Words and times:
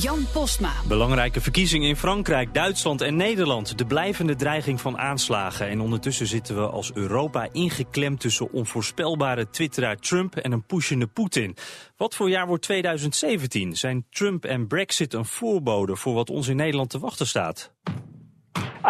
Jan 0.00 0.26
Postma. 0.32 0.72
Belangrijke 0.88 1.40
verkiezingen 1.40 1.88
in 1.88 1.96
Frankrijk, 1.96 2.54
Duitsland 2.54 3.00
en 3.00 3.16
Nederland. 3.16 3.78
De 3.78 3.86
blijvende 3.86 4.34
dreiging 4.34 4.80
van 4.80 4.98
aanslagen. 4.98 5.68
En 5.68 5.80
ondertussen 5.80 6.26
zitten 6.26 6.56
we 6.56 6.68
als 6.68 6.92
Europa 6.94 7.48
ingeklemd 7.52 8.20
tussen 8.20 8.52
onvoorspelbare 8.52 9.50
twitteraar 9.50 9.96
Trump 9.96 10.36
en 10.36 10.52
een 10.52 10.66
pushende 10.66 11.06
Poetin. 11.06 11.56
Wat 11.96 12.14
voor 12.14 12.30
jaar 12.30 12.46
wordt 12.46 12.62
2017? 12.62 13.76
Zijn 13.76 14.06
Trump 14.10 14.44
en 14.44 14.66
Brexit 14.66 15.14
een 15.14 15.24
voorbode 15.24 15.96
voor 15.96 16.14
wat 16.14 16.30
ons 16.30 16.48
in 16.48 16.56
Nederland 16.56 16.90
te 16.90 16.98
wachten 16.98 17.26
staat? 17.26 17.72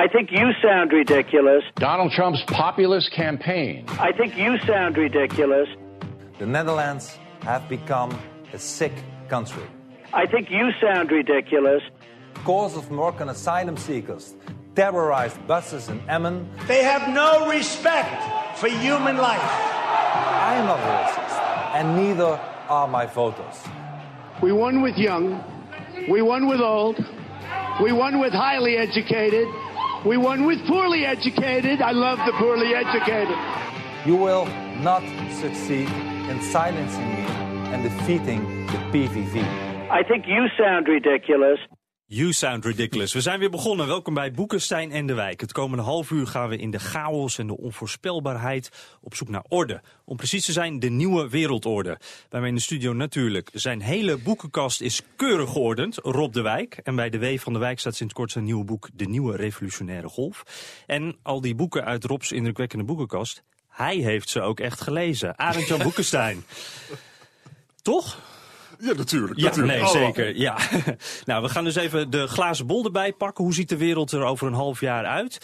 I 0.05 0.09
think 0.09 0.30
you 0.30 0.52
sound 0.52 0.92
ridiculous. 0.92 1.70
Donald 1.75 2.12
Trump's 2.12 2.45
populist 2.45 3.14
campaign. 3.14 3.84
I 4.09 4.12
think 4.16 4.34
you 4.34 4.59
sound 4.59 4.97
ridiculous. 4.97 5.69
The 6.38 6.47
Netherlands 6.47 7.19
have 7.45 7.66
become 7.69 8.12
a 8.55 8.59
sick 8.59 8.92
country. 9.28 9.62
I 10.12 10.27
think 10.27 10.51
you 10.51 10.70
sound 10.80 11.10
ridiculous. 11.10 11.83
Cause 12.45 12.77
of 12.77 12.91
Moroccan 12.91 13.28
asylum 13.28 13.77
seekers 13.77 14.34
terrorized 14.77 15.45
buses 15.47 15.88
in 15.88 15.98
Emmen. 16.08 16.48
They 16.69 16.84
have 16.84 17.08
no 17.08 17.48
respect 17.48 18.22
for 18.58 18.69
human 18.69 19.17
life. 19.17 19.41
I 19.41 20.55
am 20.56 20.67
not 20.67 20.78
racist, 20.78 21.41
and 21.75 21.97
neither 21.97 22.39
are 22.69 22.86
my 22.86 23.06
voters. 23.06 23.56
We 24.42 24.53
won 24.53 24.83
with 24.83 24.97
young. 24.97 25.42
We 26.08 26.20
won 26.20 26.47
with 26.47 26.61
old. 26.61 27.02
We 27.83 27.92
won 27.92 28.20
with 28.20 28.33
highly 28.33 28.77
educated. 28.77 29.48
We 30.05 30.19
won 30.19 30.45
with 30.45 30.64
poorly 30.67 31.06
educated. 31.06 31.80
I 31.80 31.92
love 31.92 32.19
the 32.27 32.33
poorly 32.33 32.75
educated. 32.75 33.36
You 34.05 34.17
will 34.17 34.47
not 34.83 35.02
succeed 35.41 35.89
in 36.30 36.41
silencing 36.42 37.08
me 37.14 37.27
and 37.73 37.83
defeating 37.83 38.67
the 38.67 38.78
PVV. 38.92 39.66
I 39.91 40.03
think 40.03 40.25
you 40.25 40.48
sound 40.48 40.87
ridiculous. 40.87 41.69
You 42.06 42.33
sound 42.33 42.65
ridiculous. 42.65 43.12
We 43.12 43.20
zijn 43.20 43.39
weer 43.39 43.51
begonnen. 43.51 43.87
Welkom 43.87 44.15
bij 44.15 44.31
Boekenstein 44.31 44.92
en 44.92 45.06
de 45.06 45.15
Wijk. 45.15 45.41
Het 45.41 45.53
komende 45.53 45.83
half 45.84 46.11
uur 46.11 46.27
gaan 46.27 46.48
we 46.48 46.56
in 46.56 46.70
de 46.70 46.79
chaos 46.79 47.39
en 47.39 47.47
de 47.47 47.56
onvoorspelbaarheid 47.56 48.97
op 49.01 49.14
zoek 49.14 49.29
naar 49.29 49.45
orde. 49.48 49.83
Om 50.05 50.17
precies 50.17 50.45
te 50.45 50.53
zijn, 50.53 50.79
de 50.79 50.91
nieuwe 50.91 51.29
wereldorde. 51.29 51.98
Bij 52.29 52.41
mij 52.41 52.48
in 52.48 52.55
de 52.55 52.61
studio 52.61 52.92
natuurlijk. 52.92 53.51
Zijn 53.53 53.81
hele 53.81 54.17
boekenkast 54.19 54.81
is 54.81 55.03
keurig 55.17 55.51
geordend. 55.51 55.97
Rob 56.03 56.33
de 56.33 56.42
Wijk. 56.42 56.81
En 56.83 56.97
bij 56.97 57.11
de 57.11 57.19
W 57.19 57.39
van 57.39 57.53
de 57.53 57.59
Wijk 57.59 57.79
staat 57.79 57.95
sinds 57.95 58.12
kort 58.14 58.31
zijn 58.31 58.45
nieuwe 58.45 58.64
boek 58.64 58.89
De 58.92 59.09
Nieuwe 59.09 59.37
Revolutionaire 59.37 60.09
Golf. 60.09 60.42
En 60.87 61.17
al 61.23 61.41
die 61.41 61.55
boeken 61.55 61.84
uit 61.84 62.05
Robs 62.05 62.33
indrukwekkende 62.33 62.84
boekenkast, 62.84 63.42
hij 63.69 63.97
heeft 63.97 64.29
ze 64.29 64.41
ook 64.41 64.61
echt 64.61 64.81
gelezen. 64.81 65.39
Arend-Jan 65.39 65.83
Boekenstein. 65.89 66.45
Toch? 67.83 68.34
Ja, 68.78 68.92
natuurlijk. 68.92 69.38
Ja, 69.41 69.46
natuurlijk. 69.46 69.78
nee, 69.78 69.82
Oh, 69.82 69.91
zeker. 69.91 70.36
Ja. 70.36 70.58
nou, 71.24 71.42
we 71.42 71.48
gaan 71.48 71.64
dus 71.64 71.77
even 71.77 72.10
de 72.10 72.27
glazen 72.27 72.66
bol 72.66 72.84
erbij 72.84 73.12
pakken. 73.12 73.44
Hoe 73.44 73.55
ziet 73.55 73.68
de 73.68 73.77
wereld 73.77 74.12
er 74.12 74.22
over 74.22 74.46
een 74.46 74.52
half 74.52 74.80
jaar 74.80 75.05
uit? 75.05 75.38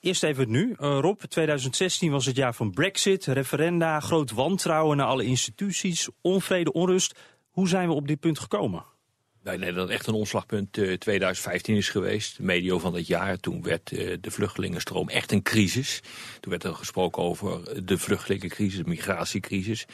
Eerst 0.00 0.22
even 0.22 0.40
het 0.40 0.50
nu. 0.50 0.74
Eh, 0.78 0.98
Rob, 1.00 1.20
2016 1.20 2.10
was 2.10 2.26
het 2.26 2.36
jaar 2.36 2.54
van 2.54 2.70
Brexit, 2.70 3.24
referenda, 3.26 4.00
groot 4.00 4.30
wantrouwen 4.30 4.96
naar 4.96 5.06
alle 5.06 5.24
instituties, 5.24 6.08
onvrede, 6.20 6.72
onrust. 6.72 7.18
Hoe 7.50 7.68
zijn 7.68 7.88
we 7.88 7.94
op 7.94 8.08
dit 8.08 8.20
punt 8.20 8.38
gekomen? 8.38 8.84
Nee, 9.42 9.58
nee, 9.58 9.72
dat 9.72 9.88
echt 9.88 10.06
een 10.06 10.14
omslagpunt 10.14 10.78
eh, 10.78 10.92
2015 10.92 11.76
is 11.76 11.88
geweest. 11.88 12.38
Medio 12.38 12.78
van 12.78 12.92
dat 12.92 13.06
jaar. 13.06 13.36
Toen 13.36 13.62
werd 13.62 13.92
eh, 13.92 14.16
de 14.20 14.30
vluchtelingenstroom 14.30 15.08
echt 15.08 15.32
een 15.32 15.42
crisis. 15.42 16.00
Toen 16.40 16.50
werd 16.50 16.64
er 16.64 16.74
gesproken 16.74 17.22
over 17.22 17.84
de 17.84 17.98
vluchtelingencrisis, 17.98 18.78
de 18.78 18.88
migratiecrisis. 18.88 19.86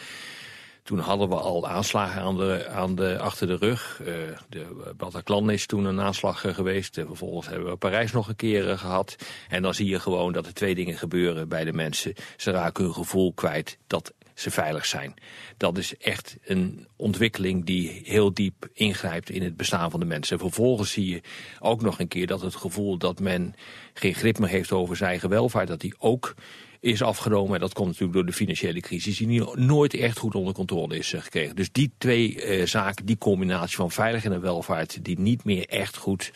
Toen 0.84 0.99
hadden 0.99 1.28
we 1.28 1.34
al 1.34 1.69
aanslagen 1.69 2.22
aan 2.22 2.37
de, 2.37 2.69
aan 2.69 2.95
de, 2.95 3.19
achter 3.19 3.47
de 3.47 3.56
rug. 3.56 4.00
Eh, 4.00 4.15
de 4.49 4.93
Bataclan 4.97 5.50
is 5.50 5.67
toen 5.67 5.84
een 5.84 6.00
aanslag 6.00 6.45
eh, 6.45 6.55
geweest. 6.55 6.99
Eh, 6.99 7.06
vervolgens 7.06 7.49
hebben 7.49 7.71
we 7.71 7.77
Parijs 7.77 8.12
nog 8.12 8.28
een 8.28 8.37
keer 8.37 8.71
eh, 8.71 8.78
gehad. 8.78 9.17
En 9.49 9.62
dan 9.62 9.75
zie 9.75 9.89
je 9.89 10.00
gewoon 10.00 10.33
dat 10.33 10.47
er 10.47 10.55
twee 10.55 10.75
dingen 10.75 10.99
gebeuren 10.99 11.49
bij 11.49 11.65
de 11.65 11.72
mensen. 11.72 12.15
Ze 12.37 12.50
raken 12.50 12.84
hun 12.84 12.95
gevoel 12.95 13.33
kwijt 13.33 13.78
dat 13.87 14.12
ze 14.34 14.50
veilig 14.50 14.87
zijn. 14.87 15.15
Dat 15.56 15.78
is 15.78 15.97
echt 15.97 16.37
een 16.45 16.89
ontwikkeling 16.97 17.65
die 17.65 18.01
heel 18.05 18.34
diep 18.34 18.69
ingrijpt 18.72 19.31
in 19.31 19.43
het 19.43 19.56
bestaan 19.56 19.91
van 19.91 20.01
de 20.01 20.06
mensen. 20.06 20.39
Vervolgens 20.39 20.91
zie 20.91 21.09
je 21.09 21.21
ook 21.61 21.83
nog 21.83 21.99
een 21.99 22.09
keer 22.09 22.27
dat 22.27 22.41
het 22.41 22.55
gevoel 22.55 22.99
dat 22.99 23.21
men 23.21 23.55
geen 23.95 24.15
grip 24.15 24.39
meer 24.39 24.49
heeft 24.49 24.72
over 24.72 24.97
zijn 24.97 25.11
eigen 25.11 25.28
welvaart, 25.28 25.69
dat 25.69 25.81
die 25.81 25.95
ook 25.99 26.34
is 26.84 27.03
afgenomen. 27.03 27.55
En 27.55 27.61
dat 27.61 27.72
komt 27.72 27.87
natuurlijk 27.87 28.15
door 28.15 28.27
de 28.27 28.33
financiële 28.33 28.81
crisis 28.81 29.17
die 29.19 29.27
nie- 29.27 29.55
nooit 29.55 29.95
echt 29.95 30.19
goed 30.19 30.34
onder 30.34 30.55
controle 30.55 30.97
is 30.99 31.12
eh, 31.12 31.21
gekregen. 31.21 31.56
Dus 31.56 31.72
die 31.72 31.93
twee 31.99 32.43
eh, 32.43 32.67
zaken, 32.67 33.06
die 33.06 33.19
combinatie 33.19 33.77
van 33.77 33.91
veiligheid 33.91 34.34
en 34.34 34.41
welvaart, 34.41 35.05
die 35.05 35.19
niet 35.19 35.45
meer 35.45 35.69
echt 35.69 35.97
goed 35.97 36.33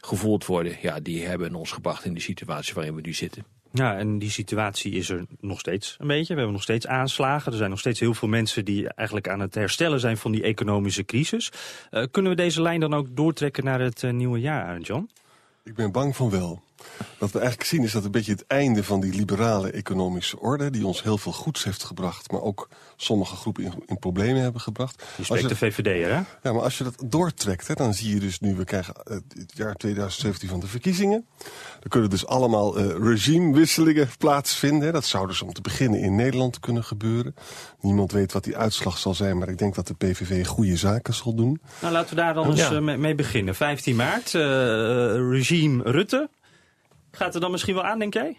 gevoeld 0.00 0.46
worden, 0.46 0.76
ja, 0.82 1.00
die 1.00 1.24
hebben 1.26 1.54
ons 1.54 1.70
gebracht 1.72 2.04
in 2.04 2.14
de 2.14 2.20
situatie 2.20 2.74
waarin 2.74 2.94
we 2.94 3.00
nu 3.00 3.12
zitten. 3.12 3.44
Ja, 3.72 3.96
en 3.96 4.18
die 4.18 4.30
situatie 4.30 4.92
is 4.92 5.08
er 5.08 5.24
nog 5.40 5.58
steeds 5.58 5.96
een 6.00 6.06
beetje. 6.06 6.26
We 6.28 6.34
hebben 6.34 6.52
nog 6.52 6.62
steeds 6.62 6.86
aanslagen. 6.86 7.52
Er 7.52 7.58
zijn 7.58 7.70
nog 7.70 7.78
steeds 7.78 8.00
heel 8.00 8.14
veel 8.14 8.28
mensen 8.28 8.64
die 8.64 8.88
eigenlijk 8.88 9.28
aan 9.28 9.40
het 9.40 9.54
herstellen 9.54 10.00
zijn 10.00 10.16
van 10.16 10.32
die 10.32 10.42
economische 10.42 11.04
crisis. 11.04 11.52
Eh, 11.90 12.04
kunnen 12.10 12.30
we 12.30 12.36
deze 12.36 12.62
lijn 12.62 12.80
dan 12.80 12.94
ook 12.94 13.06
doortrekken 13.16 13.64
naar 13.64 13.80
het 13.80 14.02
nieuwe 14.12 14.40
jaar, 14.40 14.80
Jan? 14.80 15.10
Ik 15.64 15.74
ben 15.74 15.92
bang 15.92 16.16
van 16.16 16.30
wel. 16.30 16.62
Wat 17.18 17.30
we 17.30 17.38
eigenlijk 17.38 17.68
zien 17.68 17.82
is 17.82 17.92
dat 17.92 18.04
een 18.04 18.10
beetje 18.10 18.32
het 18.32 18.46
einde 18.46 18.84
van 18.84 19.00
die 19.00 19.12
liberale 19.14 19.70
economische 19.70 20.40
orde... 20.40 20.70
die 20.70 20.86
ons 20.86 21.02
heel 21.02 21.18
veel 21.18 21.32
goeds 21.32 21.64
heeft 21.64 21.84
gebracht... 21.84 22.30
maar 22.30 22.40
ook 22.40 22.68
sommige 22.96 23.36
groepen 23.36 23.64
in, 23.64 23.72
in 23.86 23.98
problemen 23.98 24.42
hebben 24.42 24.60
gebracht. 24.60 25.02
Je 25.16 25.24
spreekt 25.24 25.42
je- 25.42 25.48
de 25.48 25.56
VVD'er, 25.56 26.08
hè? 26.14 26.20
Ja, 26.42 26.52
maar 26.52 26.62
als 26.62 26.78
je 26.78 26.84
dat 26.84 27.02
doortrekt, 27.06 27.66
hè, 27.68 27.74
dan 27.74 27.94
zie 27.94 28.14
je 28.14 28.20
dus 28.20 28.40
nu... 28.40 28.54
we 28.54 28.64
krijgen 28.64 28.94
eh, 28.94 29.16
het 29.28 29.52
jaar 29.54 29.74
2017 29.74 30.48
van 30.48 30.60
de 30.60 30.66
verkiezingen. 30.66 31.26
Er 31.82 31.88
kunnen 31.88 32.10
dus 32.10 32.26
allemaal 32.26 32.76
eh, 32.78 32.86
regimewisselingen 32.98 34.08
plaatsvinden. 34.18 34.82
Hè. 34.86 34.92
Dat 34.92 35.04
zou 35.04 35.26
dus 35.26 35.42
om 35.42 35.52
te 35.52 35.60
beginnen 35.60 36.00
in 36.00 36.14
Nederland 36.14 36.60
kunnen 36.60 36.84
gebeuren. 36.84 37.34
Niemand 37.80 38.12
weet 38.12 38.32
wat 38.32 38.44
die 38.44 38.56
uitslag 38.56 38.98
zal 38.98 39.14
zijn... 39.14 39.38
maar 39.38 39.48
ik 39.48 39.58
denk 39.58 39.74
dat 39.74 39.86
de 39.86 39.94
PVV 39.94 40.46
goede 40.46 40.76
zaken 40.76 41.14
zal 41.14 41.34
doen. 41.34 41.60
Nou, 41.80 41.92
laten 41.92 42.10
we 42.10 42.16
daar 42.22 42.34
dan 42.34 42.50
eens 42.50 42.60
Ja. 42.60 42.70
eh, 42.72 42.80
mee, 42.80 42.96
mee 42.96 43.14
beginnen. 43.14 43.54
15 43.54 43.96
maart, 43.96 44.34
eh, 44.34 44.40
regime 45.30 45.82
Rutte. 45.90 46.28
Gaat 47.14 47.34
er 47.34 47.40
dan 47.40 47.50
misschien 47.50 47.74
wel 47.74 47.84
aan, 47.84 47.98
denk 47.98 48.14
jij? 48.14 48.38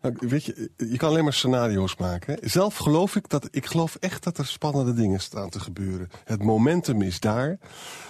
Nou, 0.00 0.14
weet 0.18 0.44
je, 0.44 0.70
je 0.76 0.96
kan 0.96 1.08
alleen 1.08 1.24
maar 1.24 1.32
scenario's 1.32 1.96
maken. 1.96 2.34
hè. 2.40 2.48
Zelf 2.48 2.76
geloof 2.76 3.16
ik 3.16 3.28
dat, 3.28 3.48
ik 3.50 3.66
geloof 3.66 3.96
echt 4.00 4.24
dat 4.24 4.38
er 4.38 4.46
spannende 4.46 4.94
dingen 4.94 5.20
staan 5.20 5.48
te 5.50 5.60
gebeuren. 5.60 6.10
Het 6.24 6.42
momentum 6.42 7.02
is 7.02 7.20
daar. 7.20 7.58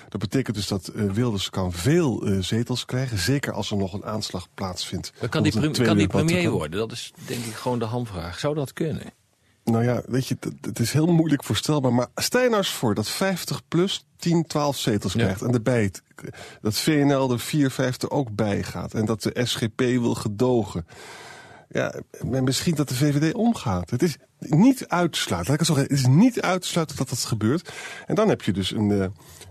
Dat 0.09 0.21
betekent 0.21 0.57
dus 0.57 0.67
dat 0.67 0.89
eh, 0.89 1.11
Wilders 1.11 1.51
kan 1.51 1.73
veel 1.73 2.27
eh, 2.27 2.39
zetels 2.39 2.85
krijgen. 2.85 3.19
Zeker 3.19 3.53
als 3.53 3.71
er 3.71 3.77
nog 3.77 3.93
een 3.93 4.05
aanslag 4.05 4.49
plaatsvindt. 4.55 5.13
Maar 5.21 5.29
kan 5.29 5.43
die, 5.43 5.71
kan 5.71 5.97
die 5.97 6.07
premier 6.07 6.51
worden? 6.51 6.79
Dat 6.79 6.93
is 6.93 7.13
denk 7.27 7.45
ik 7.45 7.55
gewoon 7.55 7.79
de 7.79 7.85
hamvraag. 7.85 8.39
Zou 8.39 8.55
dat 8.55 8.73
kunnen? 8.73 9.03
Nou 9.71 9.85
ja, 9.85 10.03
weet 10.07 10.27
je, 10.27 10.37
het- 10.61 10.79
is 10.79 10.93
heel 10.93 11.07
moeilijk 11.07 11.45
voorstelbaar. 11.45 11.93
Maar 11.95 12.07
stel 12.15 12.41
je 12.41 12.47
nou 12.47 12.59
eens 12.59 12.73
voor 12.73 12.95
dat 12.95 13.09
50 13.09 13.63
plus 13.69 14.07
10, 14.17 14.47
12 14.47 14.77
zetels 14.79 15.13
Ja. 15.13 15.19
krijgt. 15.23 15.43
En 15.43 15.53
erbij 15.53 15.93
dat 16.61 16.75
VNL 16.77 17.33
er 17.33 17.41
4, 17.41 17.71
5 17.71 18.03
er 18.03 18.11
ook 18.11 18.35
bij 18.35 18.63
gaat. 18.63 18.95
En 18.95 19.05
dat 19.05 19.23
de 19.23 19.41
SGP 19.45 19.79
wil 19.81 20.15
gedogen. 20.15 20.87
Ja, 21.71 21.95
en 22.33 22.45
misschien 22.45 22.75
dat 22.75 22.89
de 22.89 22.95
VVD 22.95 23.35
omgaat. 23.35 23.91
Het 23.91 24.03
is 24.03 24.17
niet 24.39 24.89
uitsluiten. 24.89 25.53
Laat 25.53 25.61
ik 25.61 25.67
het 25.67 25.77
zo 25.77 25.83
zeggen. 25.83 25.95
Het 25.97 26.05
is 26.05 26.23
niet 26.23 26.41
uitsluiten 26.41 26.97
dat 26.97 27.09
dat 27.09 27.19
gebeurt. 27.25 27.73
En 28.07 28.15
dan 28.15 28.29
heb 28.29 28.43
je 28.43 28.53
dus 28.53 28.71
een, 28.73 28.91
eh, 28.91 29.07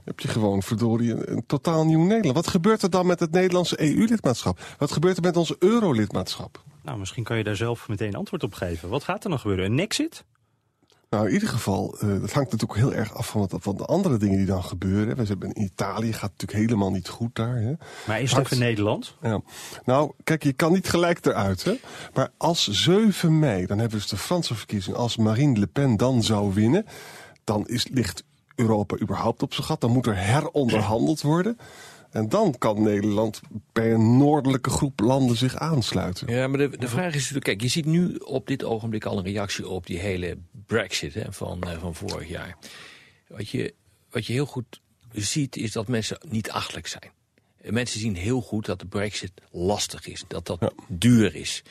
heb 0.05 0.19
je 0.19 0.27
gewoon 0.27 0.63
verdorie 0.63 1.11
een, 1.11 1.31
een 1.31 1.43
totaal 1.45 1.85
nieuw 1.85 2.03
Nederland. 2.03 2.35
Wat 2.35 2.47
gebeurt 2.47 2.81
er 2.81 2.89
dan 2.89 3.05
met 3.05 3.19
het 3.19 3.31
Nederlandse 3.31 3.81
EU-lidmaatschap? 3.81 4.59
Wat 4.77 4.91
gebeurt 4.91 5.17
er 5.17 5.23
met 5.23 5.37
onze 5.37 5.55
euro-lidmaatschap? 5.59 6.63
Nou, 6.87 6.99
misschien 6.99 7.23
kan 7.23 7.37
je 7.37 7.43
daar 7.43 7.55
zelf 7.55 7.87
meteen 7.87 8.15
antwoord 8.15 8.43
op 8.43 8.53
geven. 8.53 8.89
Wat 8.89 9.03
gaat 9.03 9.23
er 9.23 9.29
dan 9.29 9.39
gebeuren? 9.39 9.65
Een 9.65 9.75
nexit? 9.75 10.23
Nou, 11.09 11.27
in 11.27 11.33
ieder 11.33 11.47
geval, 11.49 11.97
eh, 11.99 12.07
dat 12.07 12.31
hangt 12.31 12.51
natuurlijk 12.51 12.79
heel 12.79 12.93
erg 12.93 13.13
af 13.15 13.27
van, 13.27 13.47
wat, 13.47 13.55
van 13.59 13.77
de 13.77 13.85
andere 13.85 14.17
dingen 14.17 14.37
die 14.37 14.45
dan 14.45 14.63
gebeuren. 14.63 15.15
We 15.17 15.23
hebben 15.23 15.51
in 15.53 15.63
Italië 15.63 16.13
gaat 16.13 16.21
het 16.31 16.31
natuurlijk 16.41 16.69
helemaal 16.69 16.91
niet 16.91 17.07
goed 17.07 17.35
daar. 17.35 17.55
Hè? 17.55 17.73
Maar 18.07 18.17
is 18.17 18.23
het 18.23 18.31
Hangt- 18.31 18.51
even 18.51 18.63
Nederland? 18.65 19.15
Ja. 19.21 19.41
Nou, 19.85 20.11
kijk, 20.23 20.43
je 20.43 20.53
kan 20.53 20.71
niet 20.71 20.89
gelijk 20.89 21.25
eruit. 21.25 21.63
Hè? 21.63 21.79
Maar 22.13 22.29
als 22.37 22.67
7 22.67 23.39
mei, 23.39 23.65
dan 23.65 23.77
hebben 23.79 23.97
we 23.97 24.03
dus 24.03 24.11
de 24.11 24.17
Franse 24.25 24.55
verkiezing. 24.55 24.95
Als 24.95 25.17
Marine 25.17 25.59
Le 25.59 25.67
Pen 25.67 25.97
dan 25.97 26.23
zou 26.23 26.53
winnen, 26.53 26.85
dan 27.43 27.67
is, 27.67 27.87
ligt 27.87 28.23
Europa 28.55 28.97
überhaupt 29.01 29.41
op 29.43 29.53
zijn 29.53 29.67
gat. 29.67 29.81
Dan 29.81 29.91
moet 29.91 30.05
er 30.05 30.17
heronderhandeld 30.17 31.21
worden. 31.21 31.57
En 32.11 32.29
dan 32.29 32.55
kan 32.57 32.83
Nederland 32.83 33.41
bij 33.71 33.93
een 33.93 34.17
noordelijke 34.17 34.69
groep 34.69 34.99
landen 34.99 35.37
zich 35.37 35.55
aansluiten. 35.55 36.33
Ja, 36.33 36.47
maar 36.47 36.57
de, 36.57 36.77
de 36.77 36.87
vraag 36.87 37.13
is 37.13 37.21
natuurlijk, 37.21 37.45
kijk, 37.45 37.61
je 37.61 37.67
ziet 37.67 37.85
nu 37.85 38.15
op 38.15 38.47
dit 38.47 38.63
ogenblik 38.63 39.05
al 39.05 39.17
een 39.17 39.23
reactie 39.23 39.67
op 39.67 39.85
die 39.85 39.99
hele 39.99 40.37
brexit 40.65 41.13
hè, 41.13 41.33
van, 41.33 41.63
uh, 41.67 41.79
van 41.79 41.95
vorig 41.95 42.29
jaar. 42.29 42.57
Wat 43.27 43.49
je, 43.49 43.73
wat 44.09 44.25
je 44.25 44.33
heel 44.33 44.45
goed 44.45 44.81
ziet 45.11 45.55
is 45.55 45.71
dat 45.71 45.87
mensen 45.87 46.17
niet 46.29 46.51
achtelijk 46.51 46.87
zijn. 46.87 47.11
Mensen 47.61 47.99
zien 47.99 48.15
heel 48.15 48.41
goed 48.41 48.65
dat 48.65 48.79
de 48.79 48.85
brexit 48.85 49.31
lastig 49.51 50.07
is, 50.07 50.23
dat 50.27 50.45
dat 50.45 50.57
ja. 50.59 50.71
duur 50.87 51.35
is. 51.35 51.63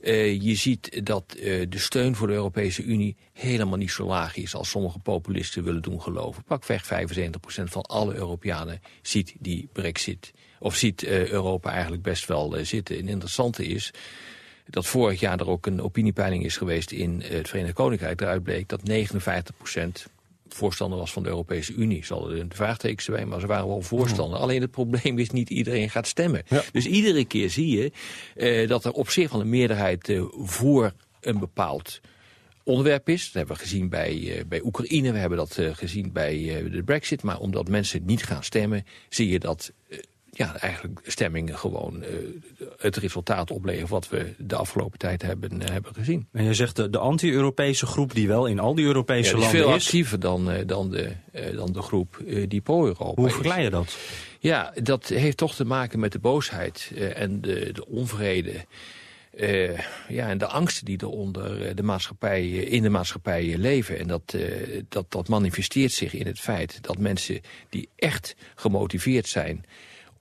Uh, 0.00 0.40
je 0.40 0.54
ziet 0.54 1.06
dat 1.06 1.36
uh, 1.36 1.66
de 1.68 1.78
steun 1.78 2.14
voor 2.14 2.26
de 2.26 2.32
Europese 2.32 2.82
Unie 2.82 3.16
helemaal 3.32 3.78
niet 3.78 3.90
zo 3.90 4.06
laag 4.06 4.36
is 4.36 4.54
als 4.54 4.70
sommige 4.70 4.98
populisten 4.98 5.64
willen 5.64 5.82
doen 5.82 6.02
geloven. 6.02 6.44
Pakweg 6.44 6.84
75% 6.84 7.64
van 7.64 7.82
alle 7.82 8.14
Europeanen 8.14 8.80
ziet 9.02 9.34
die 9.38 9.68
brexit, 9.72 10.32
of 10.58 10.76
ziet 10.76 11.02
uh, 11.02 11.28
Europa 11.28 11.70
eigenlijk 11.70 12.02
best 12.02 12.26
wel 12.26 12.56
zitten. 12.62 12.94
En 12.94 13.02
het 13.02 13.10
interessante 13.10 13.66
is 13.66 13.92
dat 14.66 14.86
vorig 14.86 15.20
jaar 15.20 15.40
er 15.40 15.48
ook 15.48 15.66
een 15.66 15.82
opiniepeiling 15.82 16.44
is 16.44 16.56
geweest 16.56 16.90
in 16.90 17.22
het 17.24 17.48
Verenigd 17.48 17.74
Koninkrijk. 17.74 18.18
Daaruit 18.18 18.42
bleek 18.42 18.68
dat 18.68 18.80
59% 18.90 20.17
voorstander 20.54 20.98
was 20.98 21.12
van 21.12 21.22
de 21.22 21.28
Europese 21.28 21.72
Unie. 21.72 22.04
Zal 22.04 22.30
er 22.30 22.40
een 22.40 22.52
vraagteken 22.54 23.02
zijn, 23.02 23.28
maar 23.28 23.40
ze 23.40 23.46
waren 23.46 23.66
wel 23.66 23.82
voorstander. 23.82 24.38
Alleen 24.38 24.60
het 24.60 24.70
probleem 24.70 25.18
is 25.18 25.30
niet 25.30 25.50
iedereen 25.50 25.90
gaat 25.90 26.06
stemmen. 26.06 26.42
Ja. 26.48 26.62
Dus 26.72 26.86
iedere 26.86 27.24
keer 27.24 27.50
zie 27.50 27.76
je 27.76 27.92
uh, 28.36 28.68
dat 28.68 28.84
er 28.84 28.92
op 28.92 29.10
zich 29.10 29.30
wel 29.30 29.40
een 29.40 29.48
meerderheid 29.48 30.08
uh, 30.08 30.24
voor 30.30 30.92
een 31.20 31.38
bepaald 31.38 32.00
onderwerp 32.62 33.08
is. 33.08 33.24
Dat 33.24 33.32
hebben 33.32 33.56
we 33.56 33.62
gezien 33.62 33.88
bij, 33.88 34.14
uh, 34.14 34.40
bij 34.48 34.62
Oekraïne, 34.62 35.12
we 35.12 35.18
hebben 35.18 35.38
dat 35.38 35.58
gezien 35.72 36.12
bij 36.12 36.68
de 36.70 36.82
brexit. 36.82 37.22
Maar 37.22 37.38
omdat 37.38 37.68
mensen 37.68 38.04
niet 38.04 38.24
gaan 38.24 38.44
stemmen, 38.44 38.86
zie 39.08 39.28
je 39.28 39.38
dat 39.38 39.72
ja, 40.38 40.56
eigenlijk 40.60 41.00
stemmingen 41.04 41.58
gewoon 41.58 42.02
uh, 42.02 42.08
het 42.78 42.96
resultaat 42.96 43.50
opleveren 43.50 43.88
wat 43.88 44.08
we 44.08 44.34
de 44.38 44.56
afgelopen 44.56 44.98
tijd 44.98 45.22
hebben, 45.22 45.62
uh, 45.62 45.68
hebben 45.68 45.94
gezien. 45.94 46.28
En 46.32 46.44
je 46.44 46.54
zegt 46.54 46.76
de, 46.76 46.90
de 46.90 46.98
anti-Europese 46.98 47.86
groep 47.86 48.14
die 48.14 48.28
wel 48.28 48.46
in 48.46 48.58
al 48.58 48.74
die 48.74 48.84
Europese 48.84 49.28
ja, 49.28 49.34
die 49.34 49.42
landen 49.42 49.60
is. 49.60 49.66
veel 49.66 49.74
actiever 49.74 50.20
dan, 50.20 50.50
uh, 50.50 50.58
dan, 50.66 50.90
de, 50.90 51.12
dan 51.54 51.72
de 51.72 51.82
groep 51.82 52.22
die 52.48 52.60
pro-Europa 52.60 53.22
Hoe 53.22 53.30
verklaar 53.30 53.62
je 53.62 53.70
dat? 53.70 53.96
Ja, 54.38 54.72
dat 54.82 55.08
heeft 55.08 55.36
toch 55.36 55.54
te 55.54 55.64
maken 55.64 55.98
met 56.00 56.12
de 56.12 56.18
boosheid 56.18 56.92
en 57.14 57.40
de, 57.40 57.72
de 57.72 57.86
onvrede. 57.86 58.54
Uh, 59.36 59.78
ja, 60.08 60.28
en 60.28 60.38
de 60.38 60.46
angsten 60.46 60.84
die 60.84 60.98
er 60.98 61.08
onder 61.08 61.76
de 61.76 61.82
maatschappij, 61.82 62.48
in 62.48 62.82
de 62.82 62.88
maatschappij 62.88 63.56
leven. 63.56 63.98
En 63.98 64.06
dat, 64.06 64.34
uh, 64.36 64.42
dat, 64.88 65.06
dat 65.08 65.28
manifesteert 65.28 65.92
zich 65.92 66.14
in 66.14 66.26
het 66.26 66.40
feit 66.40 66.78
dat 66.82 66.98
mensen 66.98 67.40
die 67.68 67.88
echt 67.96 68.36
gemotiveerd 68.54 69.28
zijn 69.28 69.64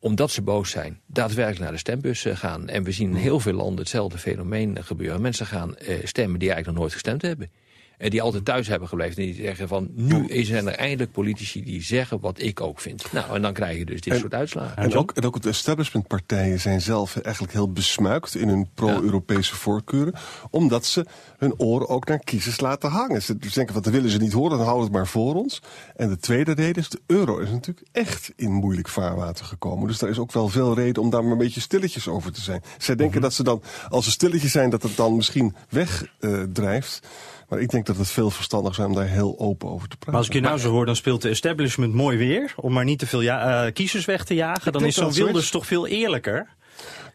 omdat 0.08 0.32
ze 0.32 0.42
boos 0.42 0.70
zijn, 0.70 1.00
daadwerkelijk 1.06 1.62
naar 1.62 1.72
de 1.72 1.78
stembus 1.78 2.26
gaan. 2.30 2.70
En 2.70 2.84
we 2.84 2.92
zien 2.92 3.10
in 3.10 3.16
heel 3.16 3.40
veel 3.40 3.54
landen 3.54 3.80
hetzelfde 3.80 4.18
fenomeen 4.18 4.84
gebeuren. 4.84 5.22
Mensen 5.22 5.46
gaan 5.46 5.70
uh, 5.70 5.96
stemmen 6.04 6.40
die 6.40 6.52
eigenlijk 6.52 6.68
nog 6.68 6.76
nooit 6.78 6.94
gestemd 6.94 7.22
hebben. 7.22 7.50
En 7.98 8.10
die 8.10 8.22
altijd 8.22 8.46
thuis 8.46 8.68
hebben 8.68 8.88
gebleven. 8.88 9.18
En 9.18 9.24
die 9.24 9.36
zeggen 9.36 9.68
van, 9.68 9.90
nu 9.94 10.44
zijn 10.44 10.68
er 10.68 10.74
eindelijk 10.74 11.12
politici 11.12 11.64
die 11.64 11.82
zeggen 11.82 12.20
wat 12.20 12.42
ik 12.42 12.62
ook 12.62 12.80
vind. 12.80 13.12
Nou, 13.12 13.36
en 13.36 13.42
dan 13.42 13.54
krijg 13.54 13.78
je 13.78 13.86
dus 13.86 14.02
dit 14.02 14.14
en, 14.14 14.20
soort 14.20 14.34
uitslagen. 14.34 14.78
En 14.78 14.96
ook, 14.96 15.12
en 15.12 15.26
ook 15.26 15.42
de 15.42 15.50
establishmentpartijen 15.50 16.60
zijn 16.60 16.82
zelf 16.82 17.18
eigenlijk 17.18 17.54
heel 17.54 17.72
besmuikt 17.72 18.36
in 18.36 18.48
hun 18.48 18.70
pro-Europese 18.74 19.52
ja. 19.52 19.58
voorkeuren. 19.58 20.14
Omdat 20.50 20.86
ze 20.86 21.06
hun 21.38 21.60
oren 21.60 21.88
ook 21.88 22.08
naar 22.08 22.20
kiezers 22.20 22.60
laten 22.60 22.90
hangen. 22.90 23.22
Ze 23.22 23.38
denken, 23.38 23.74
wat 23.74 23.86
willen 23.86 24.10
ze 24.10 24.18
niet 24.18 24.34
horen, 24.34 24.58
dan 24.58 24.68
houden 24.68 24.80
we 24.80 24.98
het 24.98 24.98
maar 24.98 25.08
voor 25.08 25.36
ons. 25.36 25.62
En 25.96 26.10
de 26.10 26.18
tweede 26.18 26.52
reden 26.52 26.82
is, 26.82 26.90
de 26.90 27.02
euro 27.06 27.38
is 27.38 27.50
natuurlijk 27.50 27.88
echt 27.92 28.32
in 28.36 28.52
moeilijk 28.52 28.88
vaarwater 28.88 29.46
gekomen. 29.46 29.88
Dus 29.88 29.98
daar 29.98 30.10
is 30.10 30.20
ook 30.20 30.32
wel 30.32 30.48
veel 30.48 30.76
reden 30.76 31.04
om 31.04 31.10
daar 31.10 31.24
maar 31.24 31.32
een 31.32 31.38
beetje 31.38 31.62
stilletjes 31.62 32.08
over 32.08 32.32
te 32.32 32.42
zijn. 32.42 32.62
Zij 32.78 32.96
denken 32.96 33.06
mm 33.06 33.12
-hmm. 33.12 33.22
dat 33.22 33.34
ze 33.34 33.44
dan, 33.44 33.62
als 33.90 34.06
ze 34.06 34.12
stilletjes 34.12 34.52
zijn, 34.52 34.70
dat 34.70 34.84
het 34.84 34.96
dan 34.96 35.16
misschien 35.16 35.56
wegdrijft. 35.70 37.00
Uh, 37.04 37.10
maar 37.48 37.60
ik 37.60 37.70
denk 37.70 37.86
dat 37.86 37.98
het 37.98 38.08
veel 38.08 38.30
verstandig 38.30 38.76
zijn 38.76 38.88
om 38.88 38.96
daar 38.96 39.08
heel 39.08 39.40
open 39.40 39.70
over 39.70 39.88
te 39.88 39.98
praten. 39.98 40.12
Maar 40.12 40.20
als 40.20 40.28
ik 40.28 40.34
je 40.34 40.42
nou 40.42 40.60
zo 40.60 40.72
hoor, 40.72 40.86
dan 40.86 40.96
speelt 40.96 41.22
de 41.22 41.30
establishment 41.30 41.94
mooi 41.94 42.18
weer. 42.18 42.54
Om 42.56 42.74
maar 42.74 42.84
niet 42.84 43.00
te 43.00 43.08
veel 43.08 43.22
ja, 43.22 43.66
uh, 43.66 43.74
kiezers 43.74 44.06
weg 44.06 44.24
te 44.24 44.36
jagen. 44.36 44.72
Dan 44.72 44.86
is 44.86 44.96
zo'n 44.96 45.14
Wilders 45.14 45.50
toch 45.50 45.66
veel 45.66 45.88
eerlijker. 45.88 46.56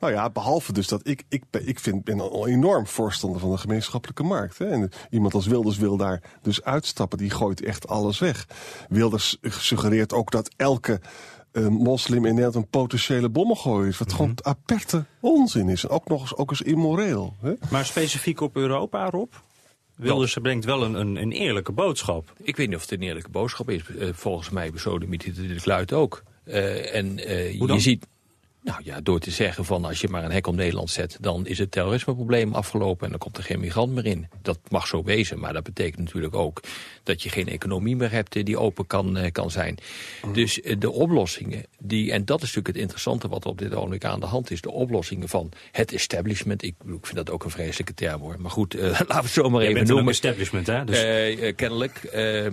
Nou 0.00 0.12
ja, 0.12 0.30
behalve 0.30 0.72
dus 0.72 0.88
dat 0.88 1.00
ik, 1.06 1.24
ik, 1.28 1.44
ik 1.50 1.80
vind, 1.80 2.04
ben 2.04 2.18
een 2.18 2.46
enorm 2.46 2.86
voorstander 2.86 3.40
van 3.40 3.50
de 3.50 3.56
gemeenschappelijke 3.56 4.22
markt. 4.22 4.58
Hè. 4.58 4.66
En 4.66 4.90
iemand 5.10 5.34
als 5.34 5.46
Wilders 5.46 5.76
wil 5.76 5.96
daar 5.96 6.22
dus 6.42 6.62
uitstappen. 6.62 7.18
Die 7.18 7.30
gooit 7.30 7.62
echt 7.62 7.88
alles 7.88 8.18
weg. 8.18 8.46
Wilders 8.88 9.36
suggereert 9.42 10.12
ook 10.12 10.30
dat 10.30 10.50
elke 10.56 11.00
uh, 11.52 11.68
moslim 11.68 12.24
in 12.24 12.34
Nederland 12.34 12.54
een 12.54 12.68
potentiële 12.68 13.28
bommengooier 13.28 13.88
is. 13.88 13.98
Wat 13.98 14.08
mm 14.08 14.16
-hmm. 14.16 14.24
gewoon 14.24 14.54
aperte 14.54 15.04
onzin 15.20 15.68
is. 15.68 15.84
En 15.84 15.90
ook 15.90 16.08
nog 16.08 16.20
eens, 16.20 16.36
ook 16.36 16.50
eens 16.50 16.62
immoreel. 16.62 17.34
Hè. 17.40 17.52
Maar 17.70 17.84
specifiek 17.84 18.40
op 18.40 18.56
Europa, 18.56 19.10
Rob? 19.10 19.32
Wilders 20.02 20.38
brengt 20.42 20.64
wel 20.64 20.84
een, 20.84 20.94
een, 20.94 21.16
een, 21.16 21.32
eerlijke 21.32 21.72
boodschap. 21.72 22.32
Ik 22.42 22.56
weet 22.56 22.66
niet 22.66 22.76
of 22.76 22.82
het 22.82 22.92
een 22.92 23.02
eerlijke 23.02 23.30
boodschap 23.30 23.70
is. 23.70 23.82
Uh, 23.88 24.08
volgens 24.12 24.50
mij 24.50 24.70
besodemiet 24.70 25.24
het 25.24 25.36
de 25.36 25.60
kluit 25.60 25.92
ook. 25.92 26.22
Uh, 26.46 26.94
en 26.94 27.18
uh, 27.18 27.52
je 27.52 27.80
ziet... 27.80 28.06
Nou 28.62 28.80
ja, 28.84 29.00
door 29.00 29.20
te 29.20 29.30
zeggen 29.30 29.64
van 29.64 29.84
als 29.84 30.00
je 30.00 30.08
maar 30.08 30.24
een 30.24 30.30
hek 30.30 30.46
om 30.46 30.54
Nederland 30.54 30.90
zet... 30.90 31.18
dan 31.20 31.46
is 31.46 31.58
het 31.58 31.70
terrorismeprobleem 31.70 32.54
afgelopen 32.54 33.04
en 33.04 33.10
dan 33.10 33.18
komt 33.18 33.36
er 33.36 33.42
geen 33.42 33.60
migrant 33.60 33.92
meer 33.92 34.06
in. 34.06 34.28
Dat 34.42 34.58
mag 34.68 34.86
zo 34.86 35.02
wezen, 35.02 35.38
maar 35.38 35.52
dat 35.52 35.62
betekent 35.62 35.98
natuurlijk 35.98 36.34
ook... 36.34 36.60
dat 37.02 37.22
je 37.22 37.28
geen 37.28 37.48
economie 37.48 37.96
meer 37.96 38.10
hebt 38.10 38.44
die 38.44 38.58
open 38.58 38.86
kan, 38.86 39.18
kan 39.32 39.50
zijn. 39.50 39.78
Mm. 40.24 40.32
Dus 40.32 40.60
de 40.78 40.90
oplossingen, 40.90 41.64
die, 41.78 42.12
en 42.12 42.24
dat 42.24 42.36
is 42.36 42.42
natuurlijk 42.42 42.66
het 42.66 42.76
interessante... 42.76 43.28
wat 43.28 43.44
er 43.44 43.50
op 43.50 43.58
dit 43.58 43.74
ogenblik 43.74 44.04
aan 44.04 44.20
de 44.20 44.26
hand 44.26 44.50
is... 44.50 44.60
de 44.60 44.70
oplossingen 44.70 45.28
van 45.28 45.48
het 45.72 45.92
establishment. 45.92 46.62
Ik, 46.62 46.74
ik 46.86 47.06
vind 47.06 47.16
dat 47.16 47.30
ook 47.30 47.44
een 47.44 47.50
vreselijke 47.50 47.94
term 47.94 48.20
hoor. 48.20 48.36
Maar 48.38 48.50
goed, 48.50 48.74
laten 48.80 49.06
we 49.06 49.14
het 49.14 49.28
zo 49.28 49.50
maar 49.50 49.62
even 49.62 49.86
noemen. 49.86 50.12
establishment 50.12 50.66
hè? 50.66 50.84
Dus... 50.84 51.04
Uh, 51.04 51.52
kennelijk. 51.56 52.10
Uh, 52.14 52.46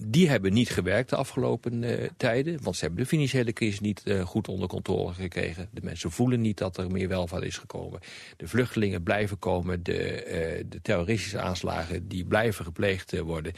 die 0.00 0.28
hebben 0.28 0.52
niet 0.52 0.70
gewerkt 0.70 1.10
de 1.10 1.16
afgelopen 1.16 1.84
tijden. 2.16 2.58
Want 2.62 2.76
ze 2.76 2.84
hebben 2.84 3.02
de 3.02 3.08
financiële 3.08 3.52
crisis 3.52 3.80
niet 3.80 4.02
goed 4.24 4.48
onder 4.48 4.68
controle 4.68 4.97
gekregen. 5.06 5.68
De 5.72 5.80
mensen 5.82 6.10
voelen 6.10 6.40
niet 6.40 6.58
dat 6.58 6.76
er 6.76 6.90
meer 6.90 7.08
welvaart 7.08 7.44
is 7.44 7.58
gekomen. 7.58 8.00
De 8.36 8.48
vluchtelingen 8.48 9.02
blijven 9.02 9.38
komen. 9.38 9.82
De, 9.82 10.24
uh, 10.24 10.64
de 10.68 10.80
terroristische 10.82 11.40
aanslagen 11.40 12.08
die 12.08 12.24
blijven 12.24 12.64
gepleegd 12.64 13.14
uh, 13.14 13.20
worden. 13.20 13.52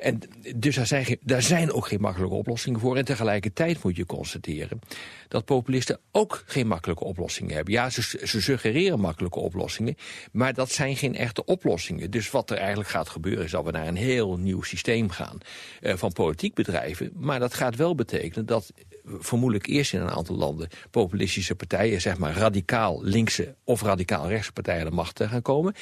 En 0.00 0.20
dus 0.56 0.76
daar 0.76 0.86
zijn, 0.86 1.18
daar 1.20 1.42
zijn 1.42 1.72
ook 1.72 1.86
geen 1.86 2.00
makkelijke 2.00 2.34
oplossingen 2.34 2.80
voor. 2.80 2.96
En 2.96 3.04
tegelijkertijd 3.04 3.82
moet 3.82 3.96
je 3.96 4.06
constateren 4.06 4.80
dat 5.28 5.44
populisten 5.44 5.98
ook 6.12 6.42
geen 6.46 6.66
makkelijke 6.66 7.04
oplossingen 7.04 7.54
hebben. 7.54 7.74
Ja, 7.74 7.90
ze, 7.90 8.02
suggereren 8.22 9.00
makkelijke 9.00 9.38
oplossingen, 9.38 9.96
maar 10.32 10.54
dat 10.54 10.70
zijn 10.70 10.96
geen 10.96 11.16
echte 11.16 11.44
oplossingen. 11.44 12.10
Dus 12.10 12.30
wat 12.30 12.50
er 12.50 12.56
eigenlijk 12.56 12.88
gaat 12.88 13.08
gebeuren 13.08 13.44
is 13.44 13.50
dat 13.50 13.64
we 13.64 13.70
naar 13.70 13.86
een 13.86 13.96
heel 13.96 14.36
nieuw 14.36 14.62
systeem 14.62 15.10
gaan 15.10 15.38
uh, 15.80 15.96
van 15.96 16.12
politiek 16.12 16.54
bedrijven. 16.54 17.10
Maar 17.14 17.38
dat 17.38 17.54
gaat 17.54 17.76
wel 17.76 17.94
betekenen 17.94 18.46
dat 18.46 18.72
vermoedelijk 19.04 19.66
eerst 19.66 19.92
in 19.92 20.00
een 20.00 20.10
aantal 20.10 20.36
landen 20.36 20.68
populistische 20.90 21.54
partijen, 21.54 22.00
zeg 22.00 22.18
maar 22.18 22.34
radicaal 22.36 23.02
linkse 23.02 23.54
of 23.64 23.82
radicaal 23.82 24.28
rechtse 24.28 24.52
partijen 24.52 24.84
de 24.84 24.90
macht 24.90 25.22
gaan 25.22 25.42
komen. 25.42 25.74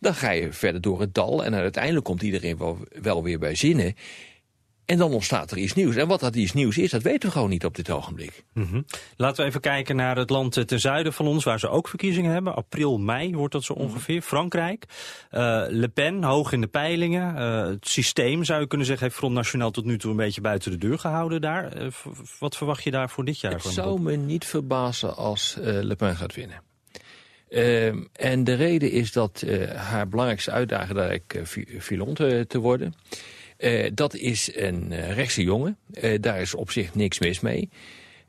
Dan 0.00 0.14
ga 0.14 0.30
je 0.30 0.52
verder 0.52 0.80
door 0.80 1.00
het 1.00 1.14
dal 1.14 1.44
en 1.44 1.54
uiteindelijk 1.54 2.04
komt 2.04 2.22
iedereen 2.22 2.56
wel, 2.56 2.78
wel 3.02 3.22
weer 3.22 3.38
bij 3.38 3.54
zinnen. 3.54 3.94
En 4.86 4.98
dan 4.98 5.12
ontstaat 5.12 5.50
er 5.50 5.58
iets 5.58 5.74
nieuws. 5.74 5.96
En 5.96 6.08
wat 6.08 6.20
dat 6.20 6.36
iets 6.36 6.52
nieuws 6.52 6.78
is, 6.78 6.90
dat 6.90 7.02
weten 7.02 7.28
we 7.28 7.34
gewoon 7.34 7.50
niet 7.50 7.64
op 7.64 7.74
dit 7.74 7.90
ogenblik. 7.90 8.44
Mm 8.52 8.66
-hmm. 8.70 8.84
Laten 9.16 9.42
we 9.42 9.48
even 9.48 9.60
kijken 9.60 9.96
naar 9.96 10.16
het 10.16 10.30
land 10.30 10.68
ten 10.68 10.80
zuiden 10.80 11.12
van 11.12 11.26
ons, 11.26 11.44
waar 11.44 11.58
ze 11.58 11.68
ook 11.68 11.88
verkiezingen 11.88 12.32
hebben. 12.32 12.54
April, 12.54 12.98
mei 12.98 13.34
wordt 13.34 13.52
dat 13.52 13.64
zo 13.64 13.72
ongeveer. 13.72 14.14
Mm 14.14 14.20
-hmm. 14.20 14.28
Frankrijk. 14.28 14.84
Uh, 15.30 15.64
Le 15.68 15.88
Pen, 15.88 16.22
hoog 16.22 16.52
in 16.52 16.60
de 16.60 16.66
peilingen. 16.66 17.34
Uh, 17.34 17.66
het 17.66 17.88
systeem, 17.88 18.44
zou 18.44 18.60
je 18.60 18.66
kunnen 18.66 18.86
zeggen, 18.86 19.06
heeft 19.06 19.18
Front 19.18 19.34
Nationaal 19.34 19.70
tot 19.70 19.84
nu 19.84 19.98
toe 19.98 20.10
een 20.10 20.16
beetje 20.16 20.40
buiten 20.40 20.70
de 20.70 20.78
deur 20.78 20.98
gehouden 20.98 21.40
daar. 21.40 21.82
Uh, 21.82 21.88
wat 22.38 22.56
verwacht 22.56 22.84
je 22.84 22.90
daar 22.90 23.10
voor 23.10 23.24
dit 23.24 23.40
jaar? 23.40 23.52
Het 23.52 23.62
zou 23.62 24.00
me 24.00 24.16
niet 24.16 24.44
verbazen 24.44 25.16
als 25.16 25.56
Le 25.60 25.94
Pen 25.96 26.16
gaat 26.16 26.34
winnen. 26.34 26.62
Uh, 27.56 27.92
en 28.12 28.44
de 28.44 28.54
reden 28.54 28.90
is 28.90 29.12
dat 29.12 29.42
uh, 29.46 29.70
haar 29.70 30.08
belangrijkste 30.08 30.50
uitdaging 30.50 31.10
ik 31.10 31.34
uh, 31.34 31.80
Filon 31.80 32.14
te, 32.14 32.44
te 32.48 32.58
worden. 32.58 32.94
Dat 33.94 34.14
is 34.14 34.56
een 34.56 35.12
rechtse 35.12 35.42
jongen. 35.42 35.76
Daar 36.20 36.40
is 36.40 36.54
op 36.54 36.70
zich 36.70 36.94
niks 36.94 37.18
mis 37.18 37.40
mee. 37.40 37.68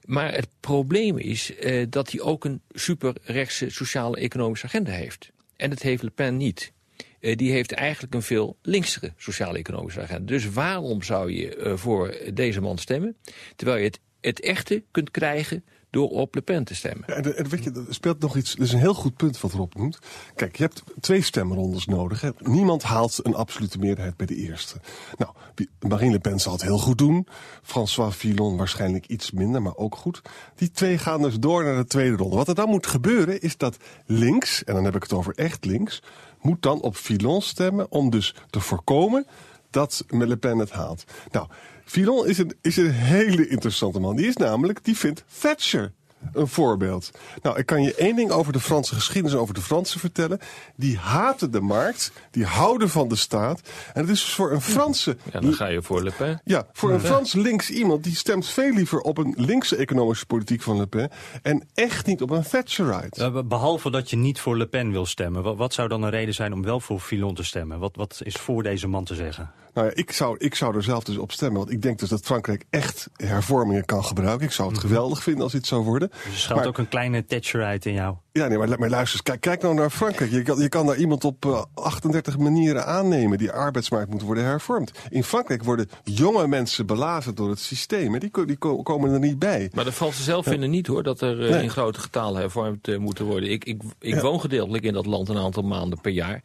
Maar 0.05 0.33
het 0.33 0.47
probleem 0.59 1.17
is 1.17 1.53
dat 1.89 2.11
hij 2.11 2.21
ook 2.21 2.45
een 2.45 2.61
superrechtse 2.71 3.69
sociale 3.69 4.17
economische 4.17 4.65
agenda 4.65 4.91
heeft. 4.91 5.31
En 5.55 5.69
dat 5.69 5.81
heeft 5.81 6.03
Le 6.03 6.09
Pen 6.09 6.37
niet. 6.37 6.71
die 7.19 7.51
heeft 7.51 7.71
eigenlijk 7.71 8.13
een 8.13 8.21
veel 8.21 8.57
linksere 8.61 9.13
sociale 9.17 9.57
economische 9.57 10.01
agenda. 10.01 10.25
Dus 10.25 10.49
waarom 10.49 11.03
zou 11.03 11.31
je 11.31 11.73
voor 11.75 12.17
deze 12.33 12.61
man 12.61 12.77
stemmen? 12.77 13.15
Terwijl 13.55 13.77
je 13.77 13.85
het 13.85 13.99
het 14.21 14.41
echte 14.41 14.83
kunt 14.91 15.11
krijgen 15.11 15.63
door 15.89 16.09
op 16.09 16.35
Le 16.35 16.41
Pen 16.41 16.63
te 16.63 16.75
stemmen. 16.75 17.07
En, 17.07 17.49
weet 17.49 17.63
je, 17.63 17.71
er 17.71 17.93
speelt 17.93 18.19
nog 18.19 18.35
iets. 18.35 18.55
Dat 18.55 18.65
is 18.65 18.73
een 18.73 18.79
heel 18.79 18.93
goed 18.93 19.15
punt 19.15 19.41
wat 19.41 19.51
Rob 19.51 19.73
noemt. 19.73 19.99
Kijk, 20.35 20.57
je 20.57 20.63
hebt 20.63 20.83
twee 20.99 21.21
stemrondes 21.21 21.85
nodig. 21.85 22.21
Hè. 22.21 22.29
Niemand 22.39 22.83
haalt 22.83 23.19
een 23.23 23.35
absolute 23.35 23.77
meerderheid 23.77 24.17
bij 24.17 24.25
de 24.25 24.35
eerste. 24.35 24.75
Nou, 25.17 25.31
Marine 25.79 26.11
Le 26.11 26.19
Pen 26.19 26.39
zal 26.39 26.51
het 26.51 26.61
heel 26.61 26.77
goed 26.77 26.97
doen. 26.97 27.27
François 27.63 28.13
Fillon 28.13 28.57
waarschijnlijk 28.57 29.07
iets 29.07 29.31
minder, 29.31 29.61
maar 29.61 29.75
ook 29.75 29.95
goed. 29.95 30.21
Die 30.55 30.71
twee 30.71 30.97
gaan 30.97 31.21
dus 31.21 31.39
door 31.39 31.63
naar 31.63 31.77
de 31.77 31.85
tweede 31.85 32.15
ronde. 32.15 32.35
Wat 32.35 32.47
er 32.47 32.55
dan 32.55 32.69
moet 32.69 32.87
gebeuren 32.87 33.41
is 33.41 33.57
dat 33.57 33.77
links, 34.05 34.63
en 34.63 34.73
dan 34.73 34.83
heb 34.83 34.95
ik 34.95 35.03
het 35.03 35.13
over 35.13 35.33
echt 35.35 35.65
links, 35.65 36.03
moet 36.41 36.61
dan 36.61 36.81
op 36.81 36.95
Fillon 36.95 37.41
stemmen 37.41 37.91
om 37.91 38.09
dus 38.09 38.35
te 38.49 38.59
voorkomen 38.59 39.25
dat 39.69 40.03
Le 40.07 40.37
Pen 40.37 40.57
het 40.57 40.71
haalt. 40.71 41.03
Nou, 41.31 41.47
Fillon 41.87 42.27
is 42.27 42.37
een, 42.37 42.53
is 42.61 42.77
een 42.77 42.91
hele 42.91 43.47
interessante 43.47 43.99
man. 43.99 44.15
Die 44.15 44.27
is 44.27 44.37
namelijk, 44.37 44.83
die 44.83 44.97
vindt 44.97 45.23
Thatcher 45.39 45.93
een 46.33 46.47
voorbeeld. 46.47 47.11
Nou, 47.41 47.57
ik 47.57 47.65
kan 47.65 47.83
je 47.83 47.95
één 47.95 48.15
ding 48.15 48.31
over 48.31 48.53
de 48.53 48.59
Franse 48.59 48.95
geschiedenis, 48.95 49.37
over 49.37 49.53
de 49.53 49.61
Fransen 49.61 49.99
vertellen. 49.99 50.39
Die 50.75 50.97
haten 50.97 51.51
de 51.51 51.61
markt, 51.61 52.11
die 52.31 52.45
houden 52.45 52.89
van 52.89 53.07
de 53.07 53.15
staat. 53.15 53.61
En 53.93 54.01
het 54.01 54.09
is 54.09 54.21
dus 54.21 54.33
voor 54.33 54.51
een 54.51 54.61
Franse... 54.61 55.17
Ja, 55.31 55.39
dan 55.39 55.53
ga 55.53 55.67
je 55.67 55.81
voor 55.81 56.03
Le 56.03 56.11
Pen. 56.11 56.41
Ja, 56.43 56.67
voor 56.73 56.91
een 56.91 56.99
Frans 56.99 57.33
links 57.33 57.69
iemand 57.69 58.03
die 58.03 58.15
stemt 58.15 58.47
veel 58.47 58.73
liever 58.73 58.99
op 58.99 59.17
een 59.17 59.33
linkse 59.37 59.75
economische 59.75 60.25
politiek 60.25 60.61
van 60.61 60.77
Le 60.77 60.87
Pen. 60.87 61.09
En 61.41 61.67
echt 61.73 62.05
niet 62.05 62.21
op 62.21 62.29
een 62.29 62.43
Thatcherite. 62.43 63.23
Eh, 63.23 63.41
Behalve 63.45 63.91
dat 63.91 64.09
je 64.09 64.15
niet 64.15 64.39
voor 64.39 64.57
Le 64.57 64.67
Pen 64.67 64.91
wil 64.91 65.05
stemmen. 65.05 65.43
Wat, 65.43 65.57
wat 65.57 65.73
zou 65.73 65.87
dan 65.87 66.03
een 66.03 66.09
reden 66.09 66.33
zijn 66.33 66.53
om 66.53 66.63
wel 66.63 66.79
voor 66.79 66.99
Fillon 66.99 67.35
te 67.35 67.43
stemmen? 67.43 67.79
Wat, 67.79 67.95
wat 67.95 68.21
is 68.23 68.35
voor 68.35 68.63
deze 68.63 68.87
man 68.87 69.03
te 69.03 69.15
zeggen? 69.15 69.51
Nou 69.77 69.89
ja, 69.89 69.95
ik 69.95 70.11
zou, 70.11 70.35
ik 70.39 70.55
zou 70.55 70.75
er 70.75 70.83
zelf 70.83 71.03
dus 71.03 71.17
op 71.17 71.31
stemmen. 71.31 71.57
Want 71.59 71.71
ik 71.71 71.81
denk 71.81 71.99
dus 71.99 72.09
dat 72.09 72.25
Frankrijk 72.25 72.65
echt 72.69 73.09
hervormingen 73.15 73.85
kan 73.85 74.03
gebruiken. 74.03 74.45
Ik 74.45 74.51
zou 74.53 74.69
het 74.69 74.77
geweldig 74.79 75.23
vinden 75.23 75.43
als 75.43 75.51
dit 75.51 75.67
zou 75.67 75.83
worden. 75.83 76.09
Dus 76.09 76.19
er 76.33 76.37
schuilt 76.37 76.59
Maar- 76.59 76.69
ook 76.69 76.77
een 76.77 76.87
kleine 76.87 77.25
Thatcherite 77.25 77.89
in 77.89 77.95
jou. 77.95 78.15
Ja, 78.31 78.47
nee, 78.47 78.57
maar, 78.57 78.67
maar 78.67 78.89
luister 78.89 79.13
eens. 79.13 79.21
Kijk, 79.23 79.41
kijk 79.41 79.61
nou 79.61 79.73
naar 79.75 79.89
Frankrijk. 79.89 80.31
Je 80.31 80.41
kan, 80.41 80.59
je 80.59 80.69
kan 80.69 80.85
daar 80.85 80.97
iemand 80.97 81.23
op 81.23 81.45
eh, 81.45 81.63
38 81.73 82.37
manieren 82.37 82.85
aannemen. 82.85 83.37
Die 83.37 83.51
arbeidsmarkt 83.51 84.11
moet 84.11 84.21
worden 84.21 84.43
hervormd. 84.43 84.91
In 85.09 85.23
Frankrijk 85.23 85.63
worden 85.63 85.89
jonge 86.03 86.47
mensen 86.47 86.85
belazerd 86.85 87.37
door 87.37 87.49
het 87.49 87.59
systeem. 87.59 88.13
En 88.13 88.19
die, 88.19 88.45
die 88.45 88.57
ko- 88.57 88.81
komen 88.83 89.11
er 89.11 89.19
niet 89.19 89.39
bij. 89.39 89.71
Maar 89.73 89.85
de 89.85 89.91
Fransen 89.91 90.23
zelf 90.23 90.45
vinden 90.45 90.69
niet 90.69 90.87
hoor 90.87 91.03
dat 91.03 91.21
er 91.21 91.43
eh, 91.45 91.49
Nee. 91.51 91.63
in 91.63 91.69
grote 91.69 91.99
getalen 91.99 92.41
hervormd 92.41 92.87
eh, 92.87 92.97
moeten 92.97 93.25
worden. 93.25 93.49
Ik, 93.51 93.65
ik, 93.65 93.81
ik 93.99 94.13
Ja. 94.13 94.21
woon 94.21 94.39
gedeeltelijk 94.41 94.83
in 94.83 94.93
dat 94.93 95.05
land 95.05 95.29
een 95.29 95.37
aantal 95.37 95.63
maanden 95.63 96.01
per 96.01 96.11
jaar. 96.11 96.41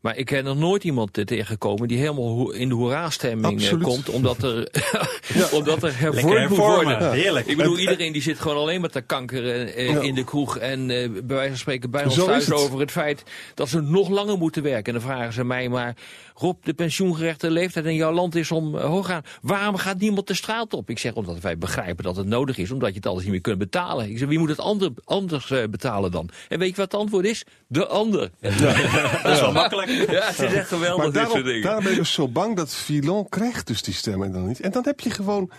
Maar 0.00 0.16
ik 0.16 0.28
heb 0.28 0.44
nog 0.44 0.56
nooit 0.56 0.84
iemand 0.84 1.12
tegengekomen 1.26 1.88
die 1.88 1.98
helemaal 1.98 2.50
in 2.52 2.68
de 2.68 2.74
hoera-stemming 2.74 3.62
eh, 3.62 3.80
komt. 3.82 4.08
Omdat 4.08 4.42
er, 4.42 4.68
omdat 5.58 5.82
er 5.82 5.98
hervormd 5.98 6.48
moet 6.48 6.58
worden. 6.58 7.12
Heerlijk. 7.12 7.46
Ik 7.46 7.56
bedoel, 7.56 7.78
iedereen 7.78 8.12
die 8.12 8.22
zit 8.22 8.40
gewoon 8.40 8.56
alleen 8.56 8.80
maar 8.80 8.90
te 8.90 9.00
kankeren 9.00 9.74
eh, 9.74 9.88
Ja. 9.92 10.00
in 10.00 10.14
de 10.14 10.24
kroeg. 10.24 10.58
En 10.58 10.90
eh, 10.90 11.10
bij 11.10 11.36
wijze 11.36 11.48
van 11.48 11.58
spreken 11.58 11.90
bij 11.90 12.04
ons 12.04 12.14
Zo 12.14 12.26
thuis 12.26 12.44
het. 12.46 12.54
over 12.54 12.80
het 12.80 12.90
feit 12.90 13.22
dat 13.54 13.68
ze 13.68 13.80
nog 13.80 14.08
langer 14.08 14.38
moeten 14.38 14.62
werken. 14.62 14.94
En 14.94 15.00
dan 15.00 15.08
vragen 15.10 15.32
ze 15.32 15.44
mij 15.44 15.68
maar, 15.68 15.96
Rob, 16.34 16.56
de 16.64 16.74
pensioengerechte 16.74 17.50
leeftijd 17.50 17.84
in 17.84 17.94
jouw 17.94 18.12
land 18.12 18.34
is 18.34 18.50
om 18.50 18.76
eh, 18.76 18.84
hoog 18.84 19.06
gaan. 19.06 19.22
Waarom 19.42 19.76
gaat 19.76 19.98
niemand 19.98 20.26
de 20.26 20.34
straat 20.34 20.74
op? 20.74 20.90
Ik 20.90 20.98
zeg, 20.98 21.14
omdat 21.14 21.40
wij 21.40 21.58
begrijpen 21.58 22.04
dat 22.04 22.16
het 22.16 22.26
nodig 22.26 22.58
is, 22.58 22.70
omdat 22.70 22.88
je 22.88 22.96
het 22.96 23.06
alles 23.06 23.22
niet 23.22 23.32
meer 23.32 23.40
kunt 23.40 23.58
betalen. 23.58 24.10
Ik 24.10 24.18
zeg, 24.18 24.28
wie 24.28 24.38
moet 24.38 24.48
het 24.48 24.60
ander, 24.60 24.90
anders 25.04 25.50
eh, 25.50 25.64
betalen 25.70 26.10
dan? 26.10 26.28
En 26.48 26.58
weet 26.58 26.70
je 26.70 26.76
wat 26.76 26.92
het 26.92 27.00
antwoord 27.00 27.24
is? 27.26 27.44
De 27.66 27.86
ander. 27.86 28.30
Ja, 28.40 28.50
Dat 29.22 29.32
is 29.32 29.40
wel 29.40 29.52
makkelijk. 29.52 29.87
het 29.96 30.38
is 30.38 30.52
echt 30.52 30.68
geweldig, 30.68 30.96
Maar 30.96 31.04
dit 31.06 31.14
daarom, 31.14 31.32
soort 31.32 31.44
dingen. 31.44 31.62
daarom 31.62 31.82
ben 31.82 31.92
ik 31.92 31.98
dus 31.98 32.12
zo 32.12 32.28
bang 32.28 32.56
dat 32.56 32.74
Fillon 32.74 33.28
krijgt 33.28 33.66
dus 33.66 33.82
die 33.82 33.94
stemmen 33.94 34.32
dan 34.32 34.46
niet. 34.46 34.60
En 34.60 34.70
dan 34.70 34.84
heb 34.84 35.00
je 35.00 35.10
gewoon... 35.10 35.50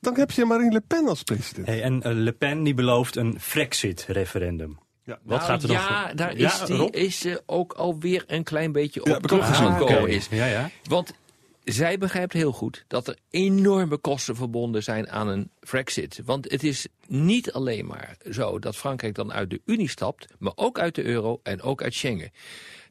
Dan 0.00 0.16
heb 0.18 0.30
je 0.30 0.44
Marine 0.44 0.72
Le 0.72 0.80
Pen 0.80 1.08
als 1.08 1.22
president. 1.22 1.66
Hey, 1.66 1.82
en 1.82 2.02
eh, 2.02 2.12
Le 2.14 2.32
Pen 2.32 2.62
die 2.62 2.74
belooft 2.74 3.16
een 3.16 3.36
Frexit-referendum. 3.40 4.78
Ja. 5.04 5.18
Wat 5.22 5.38
Nou, 5.38 5.40
gaat 5.50 5.62
er 5.62 5.68
dan 5.68 5.76
ja, 5.76 6.06
voor- 6.06 6.16
daar 6.16 6.36
Ja, 6.38 6.52
is, 6.60 6.66
die, 6.66 6.76
Rob? 6.76 6.94
is 6.94 7.24
eh, 7.24 7.34
ook 7.46 7.72
alweer 7.72 8.24
een 8.26 8.42
klein 8.44 8.72
beetje 8.72 9.00
Ja, 9.04 9.16
op 9.16 9.22
teruggekomen 9.26 9.72
gezien. 9.86 9.98
oké. 9.98 10.08
is. 10.10 10.26
Ja, 10.30 10.46
ja. 10.46 10.70
Want 10.84 11.12
zij 11.64 11.98
begrijpt 11.98 12.32
heel 12.32 12.52
goed 12.52 12.84
dat 12.88 13.08
er 13.08 13.16
enorme 13.30 13.96
kosten 13.96 14.36
verbonden 14.36 14.82
zijn 14.82 15.10
aan 15.10 15.28
een 15.28 15.50
Brexit. 15.60 16.20
Want 16.24 16.50
het 16.50 16.62
is 16.62 16.86
niet 17.06 17.52
alleen 17.52 17.86
maar 17.86 18.16
zo 18.30 18.58
dat 18.58 18.76
Frankrijk 18.76 19.14
dan 19.14 19.32
uit 19.32 19.50
de 19.50 19.60
Unie 19.64 19.88
stapt, 19.88 20.26
maar 20.38 20.52
ook 20.54 20.78
uit 20.78 20.94
de 20.94 21.04
euro 21.04 21.40
en 21.42 21.62
ook 21.62 21.82
uit 21.82 21.94
Schengen. 21.94 22.30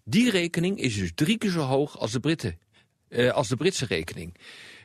Die 0.04 0.30
rekening 0.30 0.80
is 0.80 0.96
dus 0.96 1.12
drie 1.16 1.38
keer 1.38 1.50
zo 1.50 1.60
hoog 1.60 2.00
als 2.00 2.12
de, 2.12 2.20
Britten, 2.20 2.60
eh, 3.08 3.32
als 3.32 3.48
de 3.48 3.56
Britse 3.56 3.86
rekening. 3.86 4.36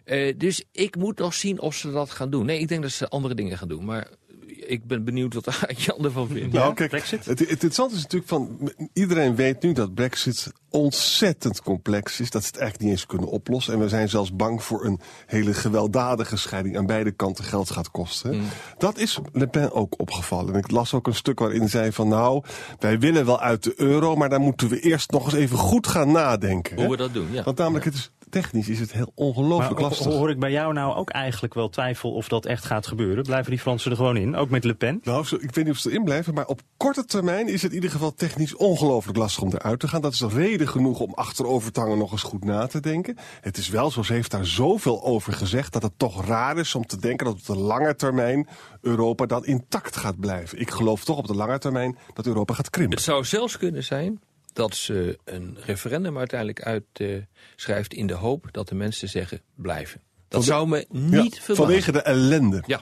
Eh, 0.04 0.34
dus 0.36 0.64
ik 0.72 0.96
moet 0.96 1.18
nog 1.18 1.34
zien 1.34 1.60
of 1.60 1.74
ze 1.74 1.90
dat 1.90 2.10
gaan 2.10 2.30
doen. 2.30 2.46
Nee, 2.46 2.60
ik 2.60 2.68
denk 2.68 2.82
dat 2.82 2.90
ze 2.90 3.08
andere 3.08 3.34
dingen 3.34 3.58
gaan 3.58 3.68
doen. 3.68 3.84
Maar 3.84 4.08
ik 4.48 4.86
ben 4.86 5.04
benieuwd 5.04 5.34
wat 5.34 5.58
Jan 5.84 6.04
ervan 6.04 6.28
vindt. 6.28 6.52
Nou, 6.52 6.74
kijk, 6.74 6.90
Brexit? 6.90 7.24
Het, 7.24 7.38
het 7.38 7.50
interessante 7.50 7.94
is 7.94 8.02
natuurlijk 8.02 8.30
van... 8.30 8.72
Iedereen 8.92 9.34
weet 9.34 9.62
nu 9.62 9.72
dat 9.72 9.94
Brexit 9.94 10.52
ontzettend 10.70 11.62
complex 11.62 12.20
is. 12.20 12.30
Dat 12.30 12.42
ze 12.42 12.48
het 12.48 12.56
eigenlijk 12.56 12.88
niet 12.88 12.98
eens 12.98 13.06
kunnen 13.06 13.28
oplossen. 13.28 13.74
En 13.74 13.80
we 13.80 13.88
zijn 13.88 14.08
zelfs 14.08 14.36
bang 14.36 14.62
voor 14.62 14.84
een 14.84 15.00
hele 15.26 15.54
gewelddadige 15.54 16.36
scheiding. 16.36 16.76
Aan 16.76 16.86
beide 16.86 17.10
kanten 17.10 17.44
geld 17.44 17.70
gaat 17.70 17.90
kosten. 17.90 18.36
Mm. 18.36 18.44
Dat 18.78 18.98
is 18.98 19.18
Le 19.32 19.46
Pen 19.46 19.72
ook 19.72 20.00
opgevallen. 20.00 20.52
En 20.52 20.58
ik 20.58 20.70
las 20.70 20.94
ook 20.94 21.06
een 21.06 21.14
stuk 21.14 21.38
waarin 21.38 21.68
zij 21.68 21.92
van... 21.92 22.08
Nou, 22.08 22.44
wij 22.78 22.98
willen 22.98 23.26
wel 23.26 23.40
uit 23.40 23.62
de 23.62 23.74
euro... 23.76 24.16
maar 24.16 24.28
daar 24.28 24.40
moeten 24.40 24.68
we 24.68 24.80
eerst 24.80 25.10
nog 25.10 25.24
eens 25.24 25.34
even 25.34 25.58
goed 25.58 25.86
gaan 25.86 26.12
nadenken. 26.12 26.74
Hoe 26.74 26.84
hè? 26.84 26.90
we 26.90 26.96
dat 26.96 27.12
doen, 27.12 27.28
ja. 27.32 27.42
Want 27.42 27.58
namelijk, 27.58 27.84
het 27.84 27.94
is, 27.94 28.10
technisch 28.28 28.68
is 28.68 28.80
het 28.80 28.92
heel 28.92 29.12
ongelooflijk 29.14 29.80
lastig. 29.80 30.06
hoor 30.06 30.30
ik 30.30 30.38
bij 30.38 30.50
jou 30.50 30.72
nou 30.72 30.94
ook 30.94 31.10
eigenlijk 31.10 31.54
wel 31.54 31.68
twijfel 31.68 32.12
of 32.12 32.28
dat 32.28 32.46
echt 32.46 32.64
gaat 32.64 32.86
gebeuren? 32.86 33.24
Blijven 33.24 33.50
die 33.50 33.60
Fransen 33.60 33.90
er 33.90 33.96
gewoon 33.96 34.16
in? 34.16 34.36
Ook 34.36 34.50
met 34.50 34.64
Le 34.64 34.74
Pen? 34.74 35.00
Nou, 35.02 35.26
ik 35.40 35.54
weet 35.54 35.64
niet 35.64 35.74
of 35.74 35.78
ze 35.80 35.88
erin 35.90 36.04
blijven, 36.04 36.34
maar 36.34 36.46
op 36.46 36.60
korte 36.76 37.04
termijn 37.04 37.48
is 37.48 37.62
het 37.62 37.70
in 37.70 37.76
ieder 37.76 37.90
geval 37.90 38.14
technisch 38.14 38.56
ongelooflijk 38.56 39.18
lastig 39.18 39.42
om 39.42 39.52
eruit 39.52 39.80
te 39.80 39.88
gaan. 39.88 40.00
Dat 40.00 40.12
is 40.12 40.20
reden 40.20 40.68
genoeg 40.68 41.00
om 41.00 41.14
achterover 41.14 41.72
te 41.72 41.80
hangen 41.80 41.98
nog 41.98 42.12
eens 42.12 42.22
goed 42.22 42.44
na 42.44 42.66
te 42.66 42.80
denken. 42.80 43.16
Het 43.40 43.56
is 43.56 43.68
wel 43.68 43.90
zo, 43.90 44.02
ze 44.02 44.12
heeft 44.12 44.30
daar 44.30 44.46
zoveel 44.46 45.04
over 45.04 45.32
gezegd 45.32 45.72
dat 45.72 45.82
het 45.82 45.92
toch 45.96 46.26
raar 46.26 46.58
is 46.58 46.74
om 46.74 46.86
te 46.86 46.98
denken 47.00 47.26
dat 47.26 47.34
op 47.34 47.46
de 47.46 47.56
lange 47.56 47.94
termijn 47.94 48.48
Europa 48.80 49.26
dan 49.26 49.46
intact 49.46 49.96
gaat 49.96 50.20
blijven. 50.20 50.60
Ik 50.60 50.70
geloof 50.70 51.04
toch 51.04 51.18
op 51.18 51.26
de 51.26 51.34
lange 51.34 51.58
termijn 51.58 51.98
dat 52.14 52.26
Europa 52.26 52.54
gaat 52.54 52.70
krimpen. 52.70 52.96
Het 52.96 53.04
zou 53.04 53.24
zelfs 53.24 53.56
kunnen 53.56 53.84
zijn 53.84 54.20
dat 54.58 54.76
ze 54.76 55.18
een 55.24 55.56
referendum 55.64 56.18
uiteindelijk 56.18 56.62
uitschrijft 56.62 57.94
in 57.94 58.06
de 58.06 58.14
hoop 58.14 58.46
dat 58.50 58.68
de 58.68 58.74
mensen 58.74 59.08
zeggen 59.08 59.40
blijven. 59.54 60.00
Dat 60.28 60.44
zou 60.44 60.68
me 60.68 60.76
Ja, 60.76 61.22
niet 61.22 61.34
verbazen. 61.34 61.56
vanwege 61.56 61.92
de 61.92 62.02
ellende. 62.02 62.62
Ja. 62.66 62.80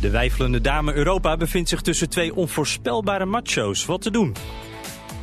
De 0.00 0.10
wijfelende 0.10 0.60
dame 0.60 0.92
Europa 0.94 1.36
bevindt 1.36 1.68
zich 1.68 1.80
tussen 1.80 2.08
twee 2.08 2.34
onvoorspelbare 2.34 3.24
macho's. 3.24 3.84
Wat 3.84 4.02
te 4.02 4.10
doen? 4.10 4.34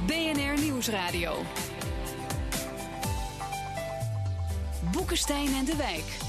BNR 0.06 0.62
Nieuwsradio. 0.64 1.36
Boekenstein 4.92 5.48
en 5.56 5.66
de 5.66 5.76
Wijk. 5.76 6.25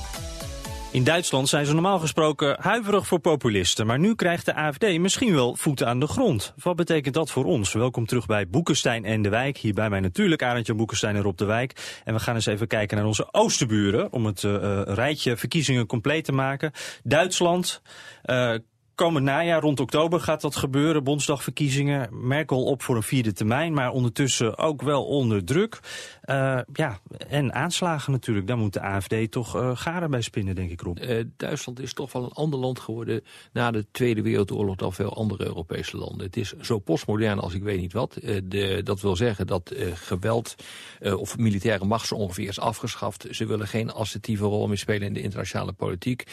In 0.96 1.04
Duitsland 1.04 1.48
zijn 1.48 1.66
ze 1.66 1.72
normaal 1.72 1.98
gesproken 1.98 2.56
huiverig 2.60 3.06
voor 3.06 3.18
populisten. 3.18 3.86
Maar 3.86 3.98
nu 3.98 4.14
krijgt 4.14 4.44
de 4.44 4.54
AFD 4.54 4.98
misschien 4.98 5.34
wel 5.34 5.56
voeten 5.56 5.86
aan 5.86 6.00
de 6.00 6.06
grond. 6.06 6.54
Wat 6.62 6.76
betekent 6.76 7.14
dat 7.14 7.30
voor 7.30 7.44
ons? 7.44 7.72
Welkom 7.72 8.06
terug 8.06 8.26
bij 8.26 8.48
Boekenstein 8.48 9.04
en 9.04 9.22
de 9.22 9.28
Wijk. 9.28 9.56
Hier 9.56 9.74
bij 9.74 9.90
mij 9.90 10.00
natuurlijk 10.00 10.42
Arendtje 10.42 10.74
Boekenstein 10.74 11.16
en 11.16 11.22
Rob 11.22 11.36
de 11.36 11.44
Wijk. 11.44 12.00
En 12.04 12.14
we 12.14 12.20
gaan 12.20 12.34
eens 12.34 12.46
even 12.46 12.66
kijken 12.66 12.96
naar 12.96 13.06
onze 13.06 13.28
oosterburen. 13.32 14.12
Om 14.12 14.26
het 14.26 14.44
eh, 14.44 14.54
eh, 14.54 14.82
rijtje 14.94 15.36
verkiezingen 15.36 15.86
compleet 15.86 16.24
te 16.24 16.32
maken. 16.32 16.72
Duitsland... 17.02 17.82
eh, 18.22 18.54
Komend 18.96 19.24
najaar, 19.24 19.60
rond 19.60 19.80
oktober, 19.80 20.20
gaat 20.20 20.40
dat 20.40 20.56
gebeuren. 20.56 21.04
Bondsdagverkiezingen. 21.04 22.26
Merkel 22.26 22.64
op 22.64 22.82
voor 22.82 22.96
een 22.96 23.02
vierde 23.02 23.32
termijn, 23.32 23.72
maar 23.72 23.90
ondertussen 23.90 24.58
ook 24.58 24.82
wel 24.82 25.04
onder 25.04 25.44
druk. 25.44 25.80
Eh, 26.20 26.58
ja, 26.72 27.00
en 27.28 27.54
aanslagen 27.54 28.12
natuurlijk. 28.12 28.46
Daar 28.46 28.56
moet 28.56 28.72
de 28.72 28.80
AFD 28.80 29.30
toch 29.30 29.56
eh 29.56 29.70
garen 29.74 30.10
bij 30.10 30.20
spinnen, 30.20 30.54
denk 30.54 30.70
ik, 30.70 30.80
Rob. 30.80 30.98
Eh, 30.98 31.24
Duitsland 31.36 31.80
is 31.80 31.92
toch 31.92 32.12
wel 32.12 32.22
een 32.24 32.32
ander 32.32 32.58
land 32.58 32.78
geworden 32.78 33.24
na 33.52 33.70
de 33.70 33.86
Tweede 33.90 34.22
Wereldoorlog 34.22 34.76
dan 34.76 34.92
veel 34.92 35.16
andere 35.16 35.44
Europese 35.44 35.96
landen. 35.96 36.26
Het 36.26 36.36
is 36.36 36.52
zo 36.60 36.78
postmodern 36.78 37.38
als 37.38 37.54
ik 37.54 37.62
weet 37.62 37.80
niet 37.80 37.92
wat. 37.92 38.18
De, 38.44 38.80
dat 38.84 39.00
wil 39.00 39.16
zeggen 39.16 39.46
dat 39.46 39.74
geweld 39.94 40.54
of 41.00 41.38
militaire 41.38 41.84
macht 41.84 42.06
zo 42.06 42.14
ongeveer 42.14 42.48
is 42.48 42.60
afgeschaft. 42.60 43.26
Ze 43.30 43.46
willen 43.46 43.68
geen 43.68 43.92
assertieve 43.92 44.44
rol 44.44 44.66
meer 44.68 44.78
spelen 44.78 45.06
in 45.06 45.12
de 45.12 45.22
internationale 45.22 45.72
politiek. 45.72 46.24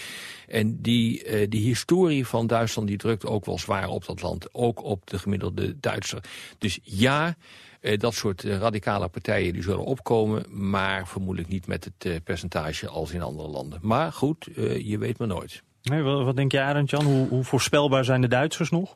En 0.48 0.82
die, 0.82 1.48
die 1.48 1.62
historie 1.62 2.28
van 2.28 2.48
Duitsland 2.54 2.88
die 2.88 2.98
drukt 2.98 3.26
ook 3.26 3.46
wel 3.46 3.60
zwaar 3.60 3.88
op 3.88 4.06
dat 4.06 4.22
land. 4.22 4.48
Ook 4.52 4.84
op 4.84 5.10
de 5.10 5.20
gemiddelde 5.20 5.80
Duitser. 5.80 6.24
Dus 6.58 6.80
ja... 6.84 7.36
Eh, 7.82 8.00
dat 8.00 8.14
soort 8.14 8.44
eh, 8.44 8.58
radicale 8.58 9.08
partijen 9.08 9.54
die 9.54 9.62
zullen 9.62 9.86
opkomen, 9.86 10.46
maar 10.50 11.08
vermoedelijk 11.08 11.52
niet 11.52 11.68
met 11.68 11.84
het 11.84 12.06
eh, 12.06 12.16
percentage 12.24 12.88
als 12.88 13.12
in 13.12 13.22
andere 13.22 13.50
landen. 13.50 13.80
Maar 13.82 14.12
goed, 14.12 14.48
eh, 14.56 14.88
je 14.88 14.98
weet 14.98 15.18
maar 15.18 15.28
nooit. 15.28 15.64
Nee, 15.84 16.02
wat, 16.02 16.24
wat 16.24 16.36
denk 16.36 16.52
jij, 16.52 16.64
Arend 16.64 16.90
Jan? 16.90 17.06
Hoe, 17.06 17.28
hoe 17.28 17.44
voorspelbaar 17.44 18.06
zijn 18.06 18.22
de 18.22 18.28
Duitsers 18.28 18.70
nog? 18.70 18.96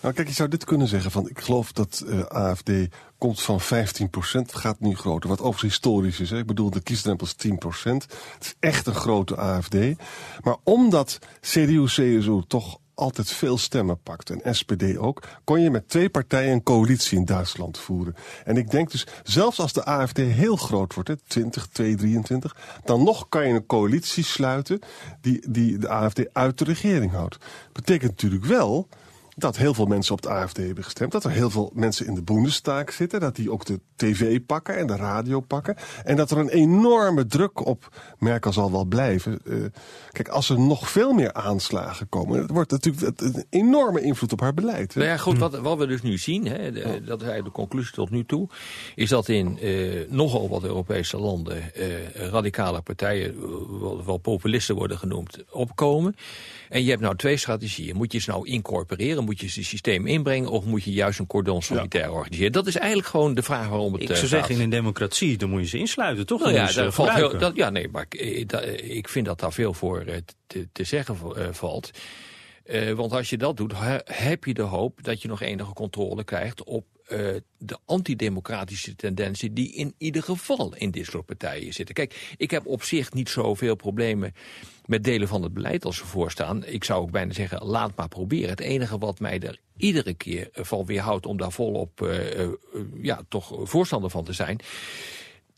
Nou, 0.00 0.14
kijk, 0.14 0.28
je 0.28 0.34
zou 0.34 0.48
dit 0.48 0.64
kunnen 0.64 0.88
zeggen 0.88 1.10
van, 1.10 1.28
ik 1.28 1.40
geloof 1.40 1.72
dat 1.72 2.04
eh, 2.08 2.20
AFD 2.20 2.70
komt 3.18 3.42
van 3.42 3.60
15%, 3.60 3.64
gaat 4.46 4.80
nu 4.80 4.94
groter. 4.94 5.28
Wat 5.28 5.40
overigens 5.40 5.72
historisch 5.72 6.20
is, 6.20 6.30
hè. 6.30 6.38
ik 6.38 6.46
bedoel, 6.46 6.70
de 6.70 6.82
kiesdrempel 6.82 7.26
is 7.26 7.34
10%. 7.48 7.52
Het 7.82 8.44
is 8.44 8.54
echt 8.60 8.86
een 8.86 8.94
grote 8.94 9.36
AFD. 9.36 9.74
Maar 10.42 10.56
omdat 10.64 11.18
CDU-CSU 11.40 12.42
toch 12.46 12.78
altijd 13.00 13.30
veel 13.30 13.58
stemmen 13.58 14.02
pakt, 14.02 14.30
en 14.30 14.54
SPD 14.54 14.96
ook, 14.96 15.22
kon 15.44 15.60
je 15.60 15.70
met 15.70 15.88
twee 15.88 16.10
partijen 16.10 16.52
een 16.52 16.62
coalitie 16.62 17.18
in 17.18 17.24
Duitsland 17.24 17.78
voeren. 17.78 18.14
En 18.44 18.56
ik 18.56 18.70
denk 18.70 18.90
dus, 18.90 19.06
zelfs 19.22 19.60
als 19.60 19.72
de 19.72 19.84
AFD 19.84 20.16
heel 20.16 20.56
groot 20.56 20.94
wordt, 20.94 21.08
hè, 21.08 21.16
20, 21.16 21.66
2, 21.66 21.94
23, 21.94 22.56
dan 22.84 23.02
nog 23.02 23.28
kan 23.28 23.48
je 23.48 23.54
een 23.54 23.66
coalitie 23.66 24.24
sluiten 24.24 24.80
die, 25.20 25.50
die 25.50 25.78
de 25.78 25.88
AFD 25.88 26.34
uit 26.34 26.58
de 26.58 26.64
regering 26.64 27.12
houdt. 27.12 27.38
Betekent 27.72 28.10
natuurlijk 28.10 28.44
wel 28.44 28.88
dat 29.40 29.56
heel 29.56 29.74
veel 29.74 29.86
mensen 29.86 30.12
op 30.12 30.22
de 30.22 30.28
AFD 30.28 30.56
hebben 30.56 30.84
gestemd. 30.84 31.12
Dat 31.12 31.24
er 31.24 31.30
heel 31.30 31.50
veel 31.50 31.70
mensen 31.74 32.06
in 32.06 32.14
de 32.14 32.22
Bundestag 32.22 32.92
zitten. 32.92 33.20
Dat 33.20 33.36
die 33.36 33.52
ook 33.52 33.64
de 33.64 33.80
tv 33.96 34.40
pakken 34.46 34.76
en 34.76 34.86
de 34.86 34.96
radio 34.96 35.40
pakken. 35.40 35.76
En 36.04 36.16
dat 36.16 36.30
er 36.30 36.38
een 36.38 36.48
enorme 36.48 37.26
druk 37.26 37.66
op 37.66 37.88
Merkel 38.18 38.52
zal 38.52 38.72
wel 38.72 38.84
blijven. 38.84 39.38
Uh, 39.44 39.64
kijk, 40.12 40.28
als 40.28 40.50
er 40.50 40.60
nog 40.60 40.90
veel 40.90 41.12
meer 41.12 41.32
aanslagen 41.32 42.08
komen... 42.08 42.40
dat 42.40 42.50
wordt 42.50 42.70
natuurlijk 42.70 43.20
een 43.20 43.44
enorme 43.50 44.00
invloed 44.00 44.32
op 44.32 44.40
haar 44.40 44.54
beleid. 44.54 44.94
Hè? 44.94 45.00
Nou 45.00 45.12
ja, 45.12 45.18
goed, 45.18 45.38
wat, 45.38 45.58
wat 45.58 45.78
we 45.78 45.86
dus 45.86 46.02
nu 46.02 46.18
zien... 46.18 46.46
Hè, 46.46 46.72
de, 46.72 46.82
dat 46.82 47.20
is 47.20 47.28
eigenlijk 47.28 47.44
de 47.44 47.50
conclusie 47.50 47.94
tot 47.94 48.10
nu 48.10 48.24
toe... 48.24 48.48
is 48.94 49.08
dat 49.08 49.28
in 49.28 49.58
uh, 49.62 50.08
nogal 50.08 50.48
wat 50.48 50.64
Europese 50.64 51.18
landen... 51.18 51.62
Uh, 51.78 51.84
radicale 52.14 52.80
partijen, 52.80 53.40
wel, 53.80 54.04
wel 54.04 54.18
populisten 54.18 54.74
worden 54.74 54.98
genoemd, 54.98 55.44
opkomen... 55.50 56.14
En 56.70 56.82
je 56.82 56.90
hebt 56.90 57.02
nou 57.02 57.16
twee 57.16 57.36
strategieën. 57.36 57.96
Moet 57.96 58.12
je 58.12 58.18
ze 58.18 58.30
nou 58.30 58.48
incorporeren, 58.48 59.24
moet 59.30 59.40
je 59.40 59.48
ze 59.48 59.64
systeem 59.64 60.06
inbrengen... 60.06 60.50
of 60.50 60.64
moet 60.64 60.84
je 60.84 60.92
juist 60.92 61.18
een 61.18 61.26
cordon 61.26 61.62
sanitair 61.62 62.04
ja. 62.04 62.10
organiseren? 62.10 62.52
Dat 62.52 62.66
is 62.66 62.76
eigenlijk 62.76 63.08
gewoon 63.08 63.34
de 63.34 63.42
vraag 63.42 63.68
waarom 63.68 63.92
het 63.92 64.02
Ik 64.02 64.14
zou 64.14 64.26
zeggen, 64.26 64.54
in 64.54 64.60
een 64.60 64.70
democratie, 64.70 65.36
dan 65.36 65.50
moet 65.50 65.60
je 65.60 65.66
ze 65.66 65.78
insluiten, 65.78 66.26
toch? 66.26 66.40
Nou 66.40 66.52
ja, 66.52 66.72
daar 66.72 66.92
valt 66.92 67.10
heel, 67.10 67.38
dat, 67.38 67.56
ja, 67.56 67.70
nee, 67.70 67.88
maar 67.88 68.06
ik, 68.08 68.52
ik 68.82 69.08
vind 69.08 69.26
dat 69.26 69.40
daar 69.40 69.52
veel 69.52 69.74
voor 69.74 70.04
te, 70.46 70.68
te 70.72 70.84
zeggen 70.84 71.16
valt. 71.54 71.90
Uh, 72.64 72.92
want 72.92 73.12
als 73.12 73.30
je 73.30 73.38
dat 73.38 73.56
doet, 73.56 73.72
heb 74.04 74.44
je 74.44 74.54
de 74.54 74.62
hoop 74.62 75.04
dat 75.04 75.22
je 75.22 75.28
nog 75.28 75.40
enige 75.40 75.72
controle 75.72 76.24
krijgt 76.24 76.64
op 76.64 76.84
uh, 77.12 77.36
de 77.58 77.78
antidemocratische 77.84 78.96
tendensen 78.96 79.54
die 79.54 79.72
in 79.72 79.94
ieder 79.98 80.22
geval 80.22 80.74
in 80.74 80.90
dit 80.90 81.06
soort 81.06 81.26
partijen 81.26 81.72
zitten. 81.72 81.94
Kijk, 81.94 82.34
ik 82.36 82.50
heb 82.50 82.66
op 82.66 82.82
zich 82.82 83.12
niet 83.12 83.28
zoveel 83.28 83.74
problemen 83.74 84.34
met 84.86 85.04
delen 85.04 85.28
van 85.28 85.42
het 85.42 85.52
beleid 85.52 85.84
als 85.84 85.96
ze 85.96 86.06
voorstaan. 86.06 86.64
Ik 86.64 86.84
zou 86.84 87.02
ook 87.02 87.10
bijna 87.10 87.32
zeggen, 87.32 87.64
laat 87.64 87.96
maar 87.96 88.08
proberen. 88.08 88.50
Het 88.50 88.60
enige 88.60 88.98
wat 88.98 89.20
mij 89.20 89.40
er 89.40 89.58
iedere 89.76 90.14
keer 90.14 90.48
van 90.52 90.86
weerhoudt 90.86 91.26
om 91.26 91.36
daar 91.36 91.52
volop 91.52 92.00
uh, 92.00 92.38
uh, 92.38 92.48
ja, 93.02 93.22
toch 93.28 93.60
voorstander 93.62 94.10
van 94.10 94.24
te 94.24 94.32
zijn 94.32 94.60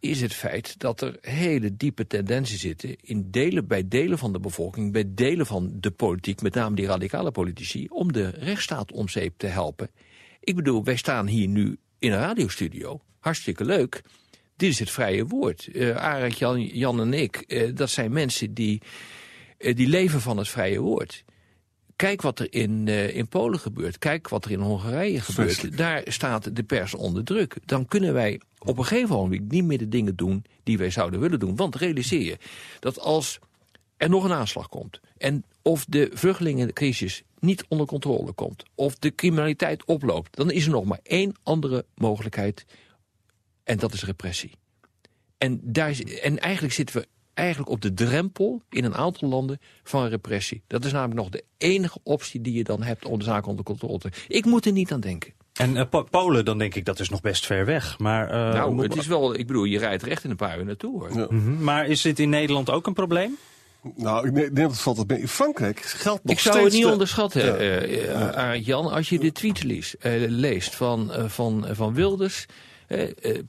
is 0.03 0.21
het 0.21 0.35
feit 0.35 0.79
dat 0.79 1.01
er 1.01 1.17
hele 1.21 1.77
diepe 1.77 2.07
tendensen 2.07 2.59
zitten 2.59 2.97
in 3.01 3.31
delen, 3.31 3.67
bij 3.67 3.89
delen 3.89 4.19
van 4.19 4.33
de 4.33 4.41
bevolking, 4.41 4.93
bij 4.93 5.05
delen 5.07 5.47
van 5.47 5.73
de 5.81 5.91
politiek, 5.91 6.43
met 6.43 6.55
name 6.55 6.77
die 6.77 6.87
radicale 6.87 7.31
politici, 7.31 7.87
om 7.89 8.13
de 8.13 8.29
rechtsstaat 8.29 8.93
om 8.93 9.09
zeep 9.09 9.35
te 9.37 9.47
helpen. 9.47 9.91
Ik 10.45 10.57
bedoel, 10.57 10.85
wij 10.85 10.97
staan 10.97 11.27
hier 11.27 11.49
nu 11.49 11.79
in 11.99 12.13
een 12.13 12.19
radiostudio, 12.19 13.01
hartstikke 13.19 13.65
leuk. 13.65 14.03
Dit 14.57 14.71
is 14.71 14.79
het 14.79 14.91
vrije 14.91 15.27
woord. 15.27 15.69
Uh, 15.73 15.97
Arend, 15.97 16.39
Jan, 16.39 16.67
Jan 16.67 17.01
en 17.01 17.13
ik, 17.15 17.45
uh, 17.47 17.75
dat 17.75 17.91
zijn 17.91 18.13
mensen 18.13 18.55
die, 18.55 18.83
uh, 19.59 19.77
die 19.77 19.89
leven 19.89 20.21
van 20.21 20.37
het 20.37 20.49
vrije 20.49 20.81
woord. 20.81 21.25
Kijk 21.97 22.23
wat 22.23 22.39
er 22.39 22.53
in, 22.55 22.87
uh, 22.87 23.17
in 23.17 23.29
Polen 23.29 23.61
gebeurt. 23.61 23.99
Kijk 23.99 24.29
wat 24.29 24.45
er 24.45 24.51
in 24.51 24.61
Hongarije 24.61 25.21
gebeurt. 25.21 25.77
Daar 25.77 26.03
staat 26.07 26.57
de 26.57 26.63
pers 26.63 26.95
onder 26.95 27.25
druk. 27.25 27.57
Dan 27.65 27.87
kunnen 27.87 28.13
wij 28.13 28.41
op 28.59 28.79
een 28.79 28.85
gegeven 28.85 29.17
moment 29.17 29.51
niet 29.51 29.65
meer 29.65 29.79
de 29.79 29.89
dingen 29.89 30.17
doen 30.17 30.45
die 30.63 30.79
wij 30.79 30.91
zouden 30.91 31.21
willen 31.21 31.39
doen. 31.39 31.57
Want 31.57 31.77
realiseer 31.77 32.23
je 32.23 32.39
dat 32.81 32.99
als 32.99 33.39
er 33.97 34.09
nog 34.09 34.25
een 34.25 34.33
aanslag 34.33 34.69
komt... 34.69 35.01
en 35.19 35.45
of 35.63 35.85
de 35.85 36.11
vluchtelingencrisis 36.13 37.23
niet 37.43 37.65
onder 37.69 37.87
controle 37.87 38.33
komt... 38.33 38.63
of 38.75 38.95
de 38.95 39.15
criminaliteit 39.15 39.85
oploopt... 39.85 40.37
dan 40.37 40.51
is 40.51 40.65
er 40.65 40.71
nog 40.71 40.85
maar 40.85 41.01
één 41.03 41.35
andere 41.43 41.85
mogelijkheid... 41.95 42.65
en 43.65 43.79
dat 43.79 43.93
is 43.93 44.05
repressie. 44.05 44.53
En, 45.39 45.61
daar 45.63 45.99
en 46.23 46.39
eigenlijk 46.39 46.75
zitten 46.75 46.97
we 46.97 47.07
eigenlijk 47.35 47.71
op 47.71 47.81
de 47.81 47.95
drempel 47.95 48.63
in 48.71 48.85
een 48.85 48.95
aantal 48.95 49.29
landen 49.29 49.59
van 49.83 50.07
repressie. 50.07 50.63
Dat 50.67 50.85
is 50.85 50.93
namelijk 50.93 51.21
nog 51.21 51.29
de 51.29 51.45
enige 51.59 51.99
optie 52.03 52.41
die 52.41 52.55
je 52.55 52.65
dan 52.65 52.83
hebt 52.83 53.05
om 53.05 53.19
de 53.19 53.25
zaak 53.25 53.47
onder 53.47 53.65
controle 53.65 53.99
te 53.99 54.11
Ik 54.29 54.45
moet 54.45 54.67
er 54.67 54.73
niet 54.73 54.93
aan 54.93 55.01
denken. 55.01 55.33
En 55.53 55.77
uh, 55.77 56.03
Polen, 56.11 56.45
dan 56.45 56.59
denk 56.59 56.75
ik, 56.75 56.85
dat 56.85 57.01
is 57.01 57.09
nog 57.09 57.21
best 57.21 57.47
ver 57.47 57.65
weg. 57.65 57.99
Maar, 57.99 58.27
uh, 58.27 58.53
nou, 58.53 58.83
het 58.83 58.97
is 58.97 59.07
wel, 59.07 59.35
ik 59.35 59.47
bedoel, 59.47 59.65
je 59.65 59.79
rijdt 59.79 60.03
recht 60.03 60.25
in 60.25 60.31
een 60.31 60.37
paar 60.37 60.59
uur 60.59 60.65
naartoe. 60.65 60.99
Hoor. 60.99 61.19
Ja. 61.19 61.27
Mm 61.31 61.45
-hmm. 61.45 61.63
Maar 61.63 61.87
is 61.87 62.03
dit 62.03 62.19
in 62.19 62.29
Nederland 62.29 62.71
ook 62.71 62.87
een 62.87 62.93
probleem? 62.93 63.37
Nou, 63.97 64.27
in 64.27 64.33
Nederland 64.33 64.81
valt 64.81 64.97
het 64.97 65.09
mee. 65.09 65.21
In 65.21 65.29
Frankrijk 65.29 65.81
geldt 65.81 66.25
nog 66.25 66.33
Ik 66.33 66.41
zou 66.41 66.55
steeds 66.55 66.69
het 66.69 66.77
niet 66.77 66.87
de... 66.87 66.93
onderschatten, 66.93 67.45
Ja. 67.45 67.83
uh, 67.83 68.05
ja. 68.05 68.55
uh, 68.55 68.65
Jan. 68.65 68.91
Als 68.91 69.09
je 69.09 69.19
de 69.19 69.33
tweet 69.33 69.63
leest, 69.65 69.97
uh, 70.03 70.13
leest 70.29 70.75
van, 70.75 71.13
van, 71.31 71.67
van 71.71 71.95
Wilders... 71.95 72.47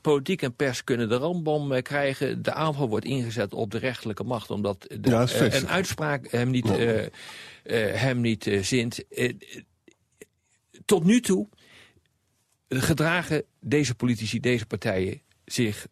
Politiek 0.00 0.42
en 0.42 0.56
pers 0.56 0.84
kunnen 0.84 1.08
de 1.08 1.16
rambam 1.16 1.72
uh, 1.72 1.82
krijgen. 1.82 2.42
De 2.42 2.52
aanval 2.52 2.88
wordt 2.88 3.04
ingezet 3.04 3.54
op 3.54 3.70
de 3.70 3.78
rechterlijke 3.78 4.24
macht... 4.24 4.50
omdat 4.50 4.86
de, 5.00 5.10
Ja, 5.10 5.26
een 5.38 5.68
uitspraak 5.68 6.30
hem 6.30 6.50
niet, 6.50 6.68
hem 7.94 8.20
niet 8.20 8.50
zint. 8.60 9.04
tot 10.84 11.04
nu 11.04 11.20
toe 11.20 11.48
gedragen 12.68 13.42
deze 13.60 13.94
politici, 13.94 14.40
deze 14.40 14.66
partijen 14.66 15.20
zich 15.44 15.86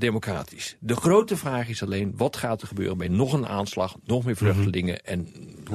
democratisch. 0.00 0.76
De 0.78 0.96
grote 0.96 1.36
vraag 1.36 1.68
is 1.68 1.82
alleen, 1.82 2.12
wat 2.16 2.36
gaat 2.36 2.62
er 2.62 2.68
gebeuren 2.68 2.98
bij 2.98 3.08
nog 3.08 3.32
een 3.32 3.46
aanslag... 3.46 3.96
nog 4.04 4.24
meer 4.24 4.36
vluchtelingen 4.36 5.00
Mhm. 5.02 5.12
en 5.12 5.28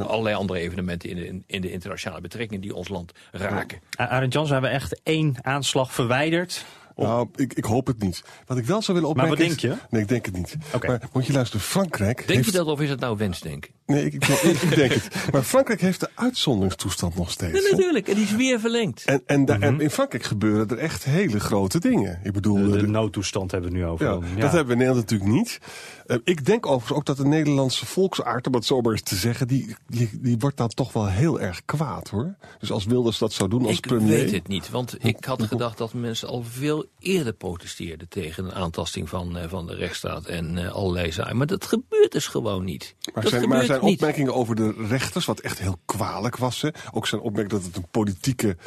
allerlei 0.08 0.36
andere 0.36 0.60
evenementen... 0.60 1.10
in 1.10 1.16
de, 1.16 1.44
in 1.48 1.62
de 1.62 1.72
internationale 1.72 2.22
betrekkingen 2.22 2.62
die 2.62 2.76
ons 2.76 2.88
land 2.88 3.12
raken. 3.32 3.80
Arend 3.96 4.34
Jan, 4.34 4.48
zijn 4.48 4.62
we 4.62 4.68
echt 4.68 5.02
één 5.04 5.36
aanslag 5.42 5.94
verwijderd? 5.94 6.66
Nou, 6.96 7.28
ik, 7.36 7.54
ik 7.54 7.64
hoop 7.64 7.88
het 7.88 8.00
niet. 8.02 8.24
Wat 8.46 8.58
ik 8.58 8.66
wel 8.66 8.82
zou 8.82 8.98
willen 9.00 9.16
Maar 9.16 9.26
opmerken 9.28 9.50
wat 9.50 9.60
denk 9.62 9.74
is- 9.74 9.80
je? 9.80 9.88
Nee, 9.90 10.02
ik 10.02 10.08
denk 10.08 10.26
het 10.26 10.36
niet. 10.36 10.56
Oké. 10.74 10.88
Maar 10.88 11.02
moet 11.14 11.26
je 11.26 11.34
luisteren, 11.34 11.66
Frankrijk 11.66 12.18
Denk 12.18 12.30
heeft... 12.30 12.46
je 12.46 12.52
dat 12.58 12.68
of 12.68 12.80
is 12.82 12.90
het 12.90 13.00
nou 13.00 13.18
wensdenken? 13.18 13.72
Nee, 13.86 14.06
ik, 14.06 14.14
ik, 14.14 14.24
ik- 14.28 14.62
ik 14.62 14.76
denk 14.82 14.94
het. 14.94 15.32
Maar 15.32 15.44
Frankrijk 15.44 15.82
heeft 15.82 16.00
de 16.00 16.10
uitzonderingstoestand 16.16 17.16
nog 17.16 17.32
steeds. 17.32 17.62
Nee, 17.62 17.72
natuurlijk, 17.72 18.08
en 18.08 18.16
die 18.16 18.24
is 18.24 18.36
weer 18.36 18.60
verlengd. 18.60 19.04
En, 19.06 19.22
en, 19.26 19.46
da- 19.46 19.60
en 19.60 19.82
in 19.82 19.90
Frankrijk 19.90 20.24
gebeuren 20.24 20.68
er 20.70 20.78
echt 20.78 21.04
hele 21.04 21.40
grote 21.40 21.80
dingen. 21.80 22.20
Ik 22.24 22.32
bedoel, 22.34 22.58
Mhm. 22.58 22.66
De, 22.66 22.72
de- 22.72 22.82
de 22.82 22.88
noodtoestand 22.88 23.52
hebben 23.52 23.72
we 23.72 23.78
nu 23.78 23.86
over. 23.86 24.06
ja, 24.06 24.14
dat 24.20 24.52
hebben 24.52 24.66
we 24.66 24.72
in 24.72 24.78
Nederland 24.78 25.10
natuurlijk 25.12 25.32
niet. 25.32 25.60
Eh, 26.06 26.18
ik 26.24 26.46
denk 26.46 26.66
overigens 26.66 26.98
ook 26.98 27.06
dat 27.06 27.18
de 27.18 27.26
Nederlandse 27.26 27.86
volksaard, 27.86 28.48
om 28.48 28.54
het 28.54 28.66
zo 28.66 28.82
maar 28.82 28.92
eens 28.92 29.02
te 29.02 29.16
zeggen, 29.16 29.48
die, 29.48 29.76
die, 29.88 30.10
die 30.14 30.38
wordt 30.40 30.58
dan 30.58 30.68
toch 30.68 30.94
wel 30.94 31.08
heel 31.08 31.40
erg 31.40 31.62
kwaad 31.66 32.10
hoor. 32.10 32.36
Dus 32.60 32.72
als 32.72 32.86
Wilders 32.86 33.18
dat 33.18 33.34
zou 33.34 33.50
doen 33.50 33.66
als 33.66 33.76
Ik 33.76 33.82
premier. 33.88 34.08
weet 34.08 34.32
het 34.32 34.48
niet, 34.48 34.70
want 34.70 34.96
ik 35.00 35.26
had 35.26 35.44
gedacht 35.44 35.78
dat 35.78 35.94
mensen 35.94 36.28
al 36.28 36.44
veel 36.44 36.85
eerder 37.00 37.34
protesteerden 37.34 38.10
tegen 38.10 38.46
een 38.46 38.54
aantasting 38.54 39.10
van, 39.10 39.38
eh, 39.38 39.50
van 39.50 39.68
de 39.68 39.76
rechtsstaat 39.76 40.26
en 40.26 40.58
eh, 40.58 40.72
allerlei 40.72 41.12
zaken. 41.12 41.38
Maar 41.38 41.48
dat 41.48 41.66
gebeurt 41.66 42.12
dus 42.12 42.28
gewoon 42.28 42.64
niet. 42.64 42.96
Maar 43.14 43.24
dat 43.24 43.32
zijn, 43.32 43.50
maar 43.50 43.64
zijn 43.64 43.84
niet. 43.84 43.94
opmerkingen 43.94 44.34
over 44.34 44.56
de 44.56 44.74
rechters, 44.88 45.26
wat 45.26 45.40
echt 45.40 45.60
heel 45.60 45.80
kwalijk 45.86 46.38
was. 46.38 46.62
Hè? 46.62 46.70
Ook 46.92 47.08
zijn 47.08 47.22
opmerking 47.22 47.54
dat 47.54 47.64
het 47.64 47.76
een 47.76 47.90
politieke 47.92 48.58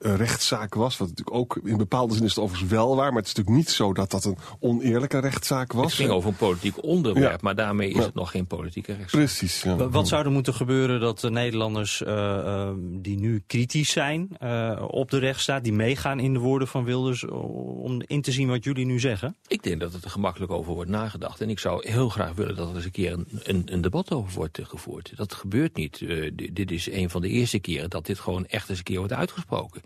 eh, 0.00 0.14
rechtszaak 0.16 0.74
was. 0.74 0.96
Wat 0.98 1.08
natuurlijk 1.08 1.36
ook 1.36 1.60
in 1.64 1.76
bepaalde 1.76 2.14
zin 2.14 2.22
is 2.24 2.34
het 2.34 2.38
overigens 2.44 2.70
wel 2.70 2.96
waar. 2.96 3.08
Maar 3.12 3.22
het 3.22 3.26
is 3.26 3.34
natuurlijk 3.34 3.56
niet 3.66 3.70
zo 3.74 3.92
dat 3.92 4.10
dat 4.10 4.24
een 4.24 4.36
oneerlijke 4.60 5.18
rechtszaak 5.18 5.72
was. 5.72 5.84
Het 5.84 5.94
ging 5.94 6.10
over 6.10 6.28
een 6.30 6.36
politiek 6.36 6.82
onderwerp, 6.84 7.30
Ja. 7.32 7.38
maar 7.40 7.54
daarmee 7.54 7.88
is 7.88 7.96
Ja. 7.96 8.02
het 8.02 8.14
nog 8.14 8.30
geen 8.30 8.46
politieke 8.46 8.92
rechtszaak. 8.94 9.20
Precies. 9.20 9.62
Ja. 9.62 9.88
Wat 9.88 10.08
zou 10.08 10.24
er 10.24 10.30
moeten 10.30 10.54
gebeuren 10.54 11.00
dat 11.00 11.20
de 11.20 11.30
Nederlanders 11.30 12.02
eh, 12.02 12.38
eh, 12.38 12.68
die 12.80 13.18
nu 13.18 13.42
kritisch 13.46 13.90
zijn 13.90 14.28
eh, 14.38 14.82
op 14.86 15.10
de 15.10 15.18
rechtsstaat, 15.18 15.64
die 15.64 15.72
meegaan 15.72 16.20
in 16.20 16.32
de 16.32 16.38
woorden 16.38 16.68
van 16.68 16.84
Wilders, 16.84 17.24
om 17.28 18.02
in 18.06 18.22
te 18.22 18.32
zien 18.32 18.48
wat 18.48 18.64
jullie 18.64 18.86
nu 18.86 19.00
zeggen? 19.00 19.36
Ik 19.46 19.62
denk 19.62 19.80
dat 19.80 19.92
het 19.92 20.04
er 20.04 20.10
gemakkelijk 20.10 20.52
over 20.52 20.74
wordt 20.74 20.90
nagedacht. 20.90 21.40
En 21.40 21.50
ik 21.50 21.58
zou 21.58 21.88
heel 21.90 22.08
graag 22.08 22.34
willen 22.34 22.56
dat 22.56 22.68
er 22.68 22.74
eens 22.74 22.84
een 22.84 22.90
keer 22.90 23.12
een, 23.12 23.26
een, 23.42 23.62
een 23.72 23.80
debat 23.80 24.10
over 24.12 24.32
wordt 24.34 24.58
gevoerd. 24.62 25.12
Dat 25.16 25.34
gebeurt 25.34 25.76
niet. 25.76 26.00
Eh, 26.00 26.30
di- 26.34 26.52
dit 26.52 26.70
is 26.70 26.90
een 26.90 27.10
van 27.10 27.20
de 27.20 27.28
eerste 27.28 27.58
keren 27.58 27.90
dat 27.90 28.06
dit 28.06 28.18
gewoon 28.18 28.46
echt 28.46 28.68
eens 28.68 28.78
een 28.78 28.84
keer 28.84 28.98
wordt 28.98 29.12
uitgesproken. 29.12 29.82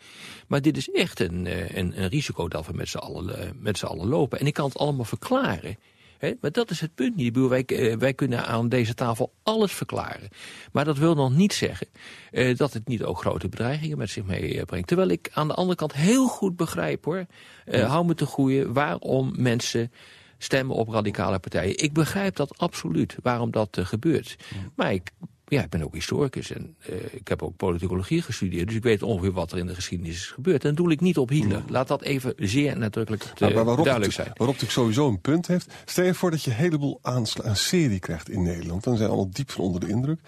Maar 0.49 0.63
dit 0.63 0.77
is 0.77 0.91
echt 0.91 1.21
een, 1.21 1.47
eh, 1.47 1.77
een, 1.77 2.01
een 2.03 2.09
risico 2.09 2.49
dat 2.49 2.67
we 2.67 2.73
met 2.73 2.89
z'n 2.89 2.97
allen, 2.99 3.39
eh, 3.41 3.49
met 3.59 3.79
z'n 3.79 3.87
allen 3.87 4.07
lopen. 4.09 4.41
En 4.41 4.47
ik 4.47 4.55
kan 4.55 4.65
het 4.69 4.79
allemaal 4.79 5.05
verklaren. 5.05 5.77
Hè? 6.19 6.33
Maar 6.41 6.53
dat 6.53 6.71
is 6.71 6.81
het 6.81 6.95
punt 6.95 7.17
niet. 7.17 7.37
Wij, 7.37 7.65
eh, 7.65 7.97
wij 7.97 8.15
kunnen 8.15 8.47
aan 8.47 8.69
deze 8.69 8.95
tafel 8.95 9.33
alles 9.43 9.73
verklaren. 9.73 10.29
Maar 10.73 10.85
dat 10.85 10.99
wil 10.99 11.15
nog 11.15 11.33
niet 11.33 11.53
zeggen 11.53 11.87
eh, 12.31 12.57
dat 12.57 12.73
het 12.73 12.89
niet 12.89 13.03
ook 13.03 13.19
grote 13.19 13.49
bedreigingen 13.49 13.99
met 13.99 14.11
zich 14.11 14.25
meebrengt. 14.25 14.87
Terwijl 14.89 15.09
ik 15.09 15.31
aan 15.33 15.49
de 15.49 15.55
andere 15.55 15.77
kant 15.77 15.93
heel 15.93 16.27
goed 16.27 16.57
begrijp 16.57 17.05
hoor. 17.05 17.27
eh, 17.65 17.89
Hou 17.89 18.07
me 18.07 18.15
te 18.15 18.27
goeie 18.27 18.67
waarom 18.67 19.33
mensen 19.37 19.93
stemmen 20.39 20.77
op 20.77 20.89
radicale 20.89 21.39
partijen. 21.39 21.79
Ik 21.79 21.93
begrijp 21.93 22.37
dat 22.37 22.59
absoluut, 22.59 23.17
waarom 23.23 23.51
dat 23.51 23.79
gebeurt. 23.81 24.37
Maar 24.77 24.93
ik 24.93 25.11
ja, 25.47 25.63
ik 25.63 25.69
ben 25.69 25.83
ook 25.83 25.95
historicus 25.95 26.51
en 26.53 26.77
uh, 26.91 26.97
ik 27.11 27.29
heb 27.29 27.43
ook 27.43 27.57
politicologie 27.57 28.23
gestudeerd. 28.23 28.67
Dus 28.67 28.77
ik 28.77 28.83
weet 28.83 29.03
ongeveer 29.03 29.33
wat 29.33 29.53
er 29.53 29.59
in 29.59 29.67
de 29.67 29.75
geschiedenis 29.75 30.15
is 30.15 30.27
gebeurd. 30.27 30.63
En 30.63 30.69
dat 30.69 30.77
doe 30.85 30.93
ik 30.93 31.01
niet 31.01 31.19
op 31.19 31.29
Hitler. 31.29 31.63
Laat 31.69 31.89
dat 31.89 32.03
even 32.03 32.35
zeer 32.37 32.79
nadrukkelijk 32.79 33.23
te, 33.23 33.31
Nou, 33.39 33.55
maar 33.55 33.65
waarop 33.65 33.85
duidelijk 33.85 34.17
het, 34.17 34.25
zijn. 34.25 34.37
Waarop 34.39 34.61
het 34.61 34.71
sowieso 34.71 35.09
een 35.09 35.21
punt 35.21 35.47
heeft. 35.47 35.73
Stel 35.85 36.05
je 36.05 36.15
voor 36.15 36.31
dat 36.31 36.43
je 36.43 36.51
een 36.51 36.57
heleboel 36.57 36.99
aansla- 37.03 37.45
een 37.45 37.57
serie 37.57 37.99
krijgt 37.99 38.29
in 38.31 38.43
Nederland. 38.43 38.85
Dan 38.85 38.97
zijn 38.97 39.09
we 39.09 39.15
allemaal 39.15 39.33
diep 39.35 39.51
van 39.51 39.65
onder 39.65 39.81
de 39.81 39.89
indruk. 39.89 40.21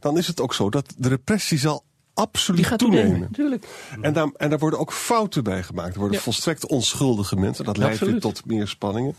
Dan 0.00 0.18
is 0.18 0.26
het 0.26 0.40
ook 0.40 0.54
zo 0.54 0.70
dat 0.70 0.94
de 0.96 1.08
repressie 1.08 1.58
zal 1.58 1.84
absoluut 2.14 2.78
toenemen. 2.78 3.20
natuurlijk. 3.20 3.66
En 4.00 4.12
daar, 4.12 4.30
en 4.36 4.50
daar 4.50 4.58
worden 4.58 4.78
ook 4.78 4.92
fouten 4.92 5.44
bij 5.44 5.62
gemaakt. 5.62 5.92
Er 5.92 5.98
worden 5.98 6.16
Ja. 6.16 6.22
volstrekt 6.22 6.66
onschuldige 6.66 7.36
mensen. 7.36 7.64
Dat 7.64 7.76
leidt 7.76 7.98
weer 7.98 8.20
tot 8.20 8.46
meer 8.46 8.68
spanningen. 8.68 9.14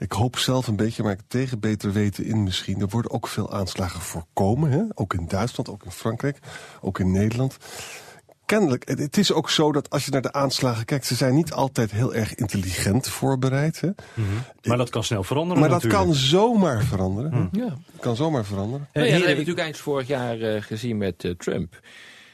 Ik 0.00 0.12
hoop 0.12 0.38
zelf 0.38 0.66
een 0.66 0.76
beetje, 0.76 1.02
maar 1.02 1.12
ik 1.12 1.20
tegen 1.28 1.60
beter 1.60 1.92
weten 1.92 2.24
in 2.24 2.42
misschien. 2.42 2.80
Er 2.80 2.88
worden 2.88 3.10
ook 3.10 3.28
veel 3.28 3.52
aanslagen 3.52 4.00
voorkomen. 4.00 4.70
Hè? 4.70 4.82
Ook 4.94 5.14
in 5.14 5.26
Duitsland, 5.28 5.68
ook 5.68 5.84
in 5.84 5.90
Frankrijk, 5.90 6.38
ook 6.80 6.98
in 6.98 7.10
Nederland. 7.10 7.56
Kennelijk, 8.44 8.88
het, 8.88 9.16
is 9.16 9.32
ook 9.32 9.50
zo 9.50 9.72
dat 9.72 9.90
als 9.90 10.04
je 10.04 10.10
naar 10.10 10.22
de 10.22 10.32
aanslagen 10.32 10.84
kijkt... 10.84 11.06
ze 11.06 11.14
zijn 11.14 11.34
niet 11.34 11.52
altijd 11.52 11.90
heel 11.90 12.14
erg 12.14 12.34
intelligent 12.34 13.08
voorbereid. 13.08 13.80
Hè? 13.80 13.90
Maar 14.62 14.76
dat 14.76 14.90
kan 14.90 15.04
snel 15.04 15.22
veranderen 15.24 15.60
Maar 15.60 15.70
dat 15.70 15.86
kan 15.86 16.14
zomaar 16.14 16.82
veranderen. 16.84 17.48
Ja. 17.52 17.76
kan 18.00 18.16
zomaar 18.16 18.44
veranderen. 18.44 18.88
Nou 18.92 19.06
ja, 19.06 19.12
dat 19.12 19.20
hebben 19.20 19.20
we 19.20 19.30
ik- 19.30 19.36
natuurlijk 19.38 19.64
eind 19.64 19.76
vorig 19.76 20.06
jaar 20.06 20.40
eh, 20.40 20.62
gezien 20.62 20.96
met 20.98 21.24
eh, 21.24 21.30
Trump. 21.30 21.80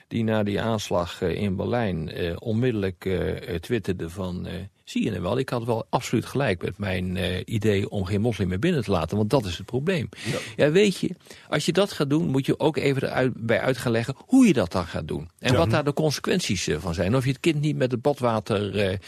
Die 0.08 0.24
na 0.24 0.42
die 0.42 0.60
aanslag 0.60 1.22
eh, 1.22 1.42
in 1.42 1.56
Berlijn 1.56 2.08
eh, 2.10 2.36
onmiddellijk 2.38 3.04
eh, 3.04 3.54
twitterde 3.54 4.10
van... 4.10 4.46
eh, 4.46 4.52
zie 4.90 5.04
je 5.04 5.10
nou 5.10 5.22
wel, 5.22 5.38
ik 5.38 5.48
had 5.48 5.64
wel 5.64 5.86
absoluut 5.90 6.26
gelijk 6.26 6.62
met 6.62 6.78
mijn 6.78 7.16
eh, 7.16 7.40
idee 7.44 7.90
om 7.90 8.04
geen 8.04 8.20
moslim 8.20 8.48
meer 8.48 8.58
binnen 8.58 8.84
te 8.84 8.90
laten. 8.90 9.16
Want 9.16 9.30
dat 9.30 9.44
is 9.44 9.56
het 9.56 9.66
probleem. 9.66 10.08
Ja. 10.56 10.70
weet 10.70 10.98
je, 10.98 11.10
als 11.48 11.66
je 11.66 11.72
dat 11.72 11.92
gaat 11.92 12.10
doen, 12.10 12.28
moet 12.28 12.46
je 12.46 12.58
ook 12.58 12.76
even 12.76 13.02
eruit, 13.02 13.32
bij 13.36 13.60
uit 13.60 13.76
gaan 13.76 13.92
leggen 13.92 14.14
hoe 14.26 14.46
je 14.46 14.52
dat 14.52 14.72
dan 14.72 14.86
gaat 14.86 15.08
doen. 15.08 15.30
En 15.38 15.54
wat 15.54 15.70
daar 15.70 15.84
de 15.84 15.92
consequenties 15.92 16.66
eh, 16.66 16.76
van 16.78 16.94
zijn. 16.94 17.16
Of 17.16 17.24
je 17.24 17.30
het 17.30 17.40
kind 17.40 17.60
niet 17.60 17.76
met 17.76 17.90
het 17.90 18.02
badwater 18.02 18.98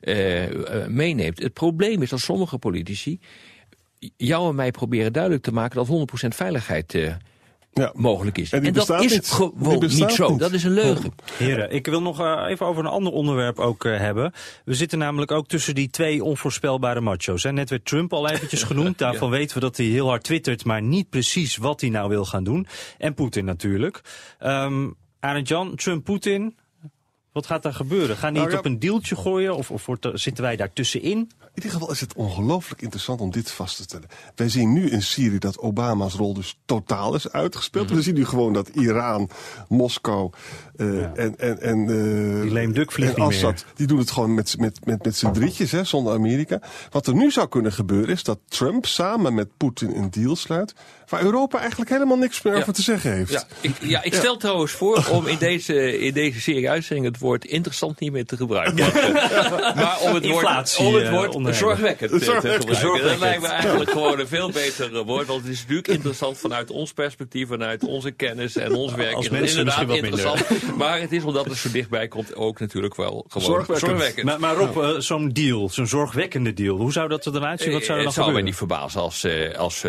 eh, 0.00 0.86
meeneemt. 0.88 1.42
Het 1.42 1.52
probleem 1.52 2.02
is 2.02 2.10
dat 2.10 2.20
sommige 2.20 2.58
politici 2.58 3.20
jou 4.16 4.48
en 4.48 4.54
mij 4.54 4.70
proberen 4.70 5.12
duidelijk 5.12 5.42
te 5.42 5.52
maken 5.52 5.86
dat 5.86 6.08
100% 6.24 6.28
veiligheid 6.28 6.94
Ja. 7.80 7.92
mogelijk 7.94 8.38
is. 8.38 8.52
En 8.52 8.62
die 8.62 8.72
dat 8.72 8.86
bestaat 8.86 9.04
is 9.04 9.12
niet. 9.12 9.30
Gewoon 9.30 9.78
niet 9.80 10.12
zo. 10.12 10.30
niet. 10.30 10.38
Dat 10.38 10.52
is 10.52 10.64
een 10.64 10.70
leugen. 10.70 11.14
Heren, 11.36 11.70
ik 11.70 11.86
wil 11.86 12.02
nog 12.02 12.20
eh, 12.20 12.44
even 12.48 12.66
over 12.66 12.84
een 12.84 12.90
ander 12.90 13.12
onderwerp 13.12 13.58
ook 13.58 13.84
eh, 13.84 13.98
hebben. 13.98 14.32
We 14.64 14.74
zitten 14.74 14.98
namelijk 14.98 15.30
ook 15.30 15.48
tussen 15.48 15.74
die 15.74 15.90
twee 15.90 16.24
onvoorspelbare 16.24 17.00
macho's. 17.00 17.42
Hè. 17.42 17.52
Net 17.52 17.70
werd 17.70 17.84
Trump 17.84 18.12
al 18.12 18.28
eventjes 18.28 18.62
genoemd. 18.72 18.98
Daarvan 18.98 19.30
weten 19.30 19.54
we 19.54 19.60
dat 19.60 19.76
hij 19.76 19.86
heel 19.86 20.08
hard 20.08 20.22
twittert, 20.22 20.64
maar 20.64 20.82
niet 20.82 21.10
precies 21.10 21.56
wat 21.56 21.80
hij 21.80 21.90
nou 21.90 22.08
wil 22.08 22.24
gaan 22.24 22.44
doen. 22.44 22.66
En 22.98 23.14
Poetin 23.14 23.44
natuurlijk. 23.44 24.00
Ehm 24.38 24.88
Arend 25.20 25.48
Jan, 25.48 25.74
Trump, 25.74 26.04
Poetin. 26.04 26.56
Wat 27.36 27.46
gaat 27.46 27.62
daar 27.62 27.74
gebeuren? 27.74 28.16
Gaan 28.16 28.32
die 28.32 28.42
Nou 28.42 28.44
het 28.44 28.52
ja. 28.52 28.58
op 28.58 28.64
een 28.64 28.78
deeltje 28.78 29.16
gooien 29.16 29.56
of, 29.56 29.70
of 29.70 29.86
wordt 29.86 30.08
zitten 30.14 30.44
wij 30.44 30.56
daar 30.56 30.72
tussenin? 30.72 31.18
In 31.18 31.62
ieder 31.62 31.70
geval 31.70 31.90
is 31.90 32.00
het 32.00 32.14
ongelooflijk 32.14 32.82
interessant 32.82 33.20
om 33.20 33.30
dit 33.30 33.50
vast 33.50 33.76
te 33.76 33.82
stellen. 33.82 34.08
Wij 34.34 34.48
zien 34.48 34.72
nu 34.72 34.90
in 34.90 35.02
Syrië 35.02 35.38
dat 35.38 35.58
Obama's 35.58 36.14
rol 36.14 36.34
dus 36.34 36.58
totaal 36.64 37.14
is 37.14 37.32
uitgespeeld. 37.32 37.86
Mhm. 37.86 37.94
We 37.96 38.02
zien 38.02 38.14
nu 38.14 38.24
gewoon 38.24 38.52
dat 38.52 38.68
Iran, 38.68 39.30
Moskou 39.68 40.30
eh, 40.76 41.02
en, 41.02 41.38
en, 41.38 41.60
en, 41.60 41.80
eh, 41.80 42.42
Die 42.42 42.52
lame 42.52 42.72
duck 42.72 42.92
vliegt 42.92 43.14
en 43.14 43.22
niet 43.22 43.32
Assad, 43.32 43.64
die 43.74 43.86
doen 43.86 43.98
het 43.98 44.10
gewoon 44.10 44.34
met, 44.34 44.54
met, 44.58 44.86
met, 44.86 45.04
met 45.04 45.16
z'n 45.16 45.30
drietjes, 45.30 45.70
hè, 45.72 45.84
zonder 45.84 46.14
Amerika. 46.14 46.60
Wat 46.90 47.06
er 47.06 47.14
nu 47.14 47.30
zou 47.30 47.48
kunnen 47.48 47.72
gebeuren 47.72 48.08
is 48.08 48.22
dat 48.22 48.38
Trump 48.48 48.86
samen 48.86 49.34
met 49.34 49.56
Poetin 49.56 49.96
een 49.96 50.10
deal 50.10 50.36
sluit... 50.36 50.74
waar 51.08 51.22
Europa 51.22 51.58
eigenlijk 51.58 51.90
helemaal 51.90 52.18
niks 52.18 52.42
meer 52.42 52.54
Ja. 52.54 52.60
over 52.60 52.72
te 52.72 52.82
zeggen 52.82 53.12
heeft. 53.12 53.32
Ja, 53.32 53.44
ik, 53.60 53.76
ja, 53.80 54.02
ik 54.02 54.14
stel 54.14 54.36
trouwens 54.36 54.72
voor 54.72 55.08
om 55.10 55.26
in 55.26 55.38
deze, 55.38 55.98
in 55.98 56.12
deze 56.12 56.40
serie 56.40 56.70
uitzending 56.70 57.06
het 57.06 57.18
woord 57.26 57.44
interessant 57.44 58.00
niet 58.00 58.12
meer 58.12 58.24
te 58.24 58.36
gebruiken. 58.36 58.84
maar 59.80 59.98
om 60.00 60.14
het 60.14 60.24
Inflatie, 60.24 60.84
woord, 60.84 60.94
om 60.94 61.00
het 61.00 61.32
eh, 61.34 61.40
woord 61.40 61.56
zorgwekkend 61.56 62.10
te 62.10 62.24
Zorgwekkend. 62.24 62.76
gebruiken. 62.76 63.08
Dat 63.08 63.18
lijkt 63.18 63.42
me 63.42 63.48
eigenlijk 63.48 63.90
gewoon 63.90 64.20
een 64.20 64.28
veel 64.28 64.50
beter 64.50 64.96
eh, 64.96 65.04
woord. 65.04 65.26
Want 65.26 65.42
het 65.42 65.52
is 65.52 65.60
natuurlijk 65.60 65.88
interessant 65.88 66.38
vanuit 66.38 66.70
ons 66.70 66.92
perspectief, 66.92 67.48
vanuit 67.48 67.84
onze 67.84 68.10
kennis 68.10 68.56
en 68.56 68.74
ons 68.74 68.94
werk. 68.94 69.14
Als 69.14 69.24
is 69.24 69.30
het 69.30 69.40
mensen 69.40 69.58
inderdaad 69.58 69.86
misschien 69.86 70.02
wat 70.10 70.10
minder. 70.26 70.40
interessant. 70.40 70.76
Maar 70.76 71.00
het 71.00 71.12
is 71.12 71.24
omdat 71.24 71.44
het 71.44 71.56
zo 71.56 71.70
dichtbij 71.70 72.08
komt 72.08 72.34
ook 72.34 72.60
natuurlijk 72.60 72.96
wel 72.96 73.24
gewoon 73.28 73.46
Zorgwekkend. 73.46 73.88
zorgwekkend. 73.90 74.26
Maar, 74.26 74.40
maar 74.40 74.54
Rob, 74.54 74.76
eh, 74.82 75.00
zo'n 75.00 75.28
deal, 75.28 75.68
zo'n 75.68 75.86
zorgwekkende 75.86 76.52
deal. 76.52 76.76
Hoe 76.76 76.92
zou 76.92 77.08
dat 77.08 77.26
eruit 77.26 77.60
zien? 77.60 77.72
Wat 77.72 77.84
zou 77.84 77.98
er 77.98 78.04
dan 78.04 78.12
het 78.12 78.22
zou 78.22 78.32
mij 78.32 78.42
niet 78.42 78.54
verbazen 78.56 79.00
als, 79.00 79.24
eh, 79.24 79.54
als 79.58 79.84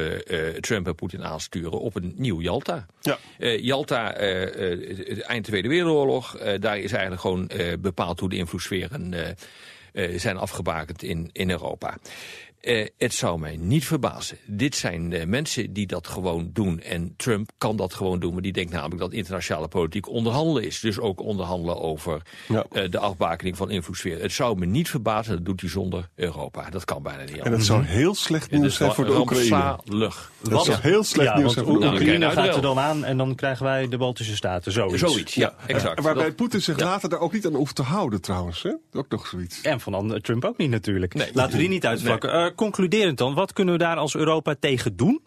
Trump 0.59 0.87
en 0.87 0.95
Poetin 0.95 1.23
aansturen 1.23 1.79
op 1.79 1.95
een 1.95 2.13
nieuw 2.15 2.41
Jalta. 2.41 2.85
Ja. 3.01 3.17
Eh, 3.37 3.63
Jalta, 3.63 4.13
eh, 4.13 4.71
eh, 4.71 4.79
het 5.07 5.21
eind 5.21 5.45
Tweede 5.45 5.67
Wereldoorlog, 5.67 6.37
eh, 6.37 6.59
daar 6.59 6.77
is 6.77 6.91
eigenlijk 6.91 7.21
gewoon 7.27 7.47
eh, 7.47 7.77
bepaald 7.79 8.19
hoe 8.19 8.29
de 8.29 8.35
invloedssferen 8.35 9.13
eh, 9.13 9.29
eh, 9.93 10.19
zijn 10.19 10.37
afgebakend 10.37 11.03
in, 11.03 11.29
in 11.31 11.49
Europa. 11.49 11.97
Eh, 12.67 12.87
het 12.97 13.13
zou 13.13 13.39
mij 13.39 13.57
niet 13.59 13.85
verbazen. 13.85 14.37
Dit 14.45 14.75
zijn 14.75 15.13
eh, 15.13 15.25
mensen 15.25 15.73
die 15.73 15.87
dat 15.87 16.07
gewoon 16.07 16.49
doen. 16.53 16.79
En 16.81 17.13
Trump 17.17 17.51
kan 17.57 17.75
dat 17.75 17.93
gewoon 17.93 18.19
doen. 18.19 18.33
Maar 18.33 18.41
die 18.41 18.51
denkt 18.51 18.71
namelijk 18.71 18.99
dat 18.99 19.11
internationale 19.13 19.67
politiek 19.67 20.09
onderhandelen 20.09 20.63
is. 20.65 20.79
Dus 20.79 20.99
ook 20.99 21.21
onderhandelen 21.21 21.81
over 21.81 22.21
Ja. 22.47 22.65
eh, 22.71 22.89
de 22.89 22.99
afbakening 22.99 23.57
van 23.57 23.69
invloedssferen. 23.69 24.21
Het 24.21 24.31
zou 24.31 24.57
me 24.59 24.65
niet 24.65 24.89
verbazen. 24.89 25.35
Dat 25.35 25.45
doet 25.45 25.61
hij 25.61 25.69
zonder 25.69 26.09
Europa. 26.15 26.69
Dat 26.69 26.85
kan 26.85 27.03
bijna 27.03 27.23
niet 27.23 27.37
En 27.37 27.51
het 27.51 27.65
zou 27.65 27.83
heel 27.83 28.15
slecht 28.15 28.51
nieuws 28.51 28.75
zijn 28.75 28.91
voor 28.93 29.05
de 29.05 29.19
Oekraïne. 29.19 29.79
Dat 30.43 30.65
zou 30.65 30.77
heel 30.81 31.03
slecht 31.03 31.29
ja, 31.29 31.37
nieuws 31.37 31.53
zijn 31.53 31.65
voor 31.65 31.73
de 31.73 31.79
Oek- 31.79 31.85
Nou, 31.85 32.01
Oekraïne. 32.01 32.25
Gaat 32.25 32.37
er 32.37 32.49
nou 32.49 32.61
dan 32.61 32.79
aan 32.79 33.03
en 33.05 33.17
dan 33.17 33.35
krijgen 33.35 33.65
wij 33.65 33.87
de 33.87 33.97
Baltische 33.97 34.35
Staten. 34.35 34.71
Zoiets. 34.71 34.99
Zoiets, 34.99 35.33
ja, 35.33 35.53
exact. 35.67 36.01
Waarbij 36.01 36.23
Dat- 36.25 36.35
Poetin 36.35 36.61
zich 36.61 36.79
later 36.79 37.09
daar 37.09 37.19
ook 37.19 37.33
niet 37.33 37.45
aan 37.45 37.53
hoeft 37.53 37.75
te 37.75 37.81
houden 37.83 38.21
trouwens. 38.21 38.63
Hè? 38.63 38.71
Ook 38.93 39.09
nog 39.09 39.27
zoiets. 39.27 39.61
En 39.61 39.79
van 39.79 40.19
Trump 40.21 40.45
ook 40.45 40.57
niet 40.57 40.69
natuurlijk. 40.69 41.13
Nee. 41.13 41.29
Laten 41.33 41.51
we 41.51 41.57
die 41.59 41.69
niet 41.69 41.85
uitvlakken. 41.85 42.55
Concluderend 42.57 43.17
dan, 43.17 43.33
wat 43.33 43.53
kunnen 43.53 43.73
we 43.73 43.79
daar 43.79 43.97
als 43.97 44.15
Europa 44.15 44.55
tegen 44.59 44.95
doen? 44.95 45.21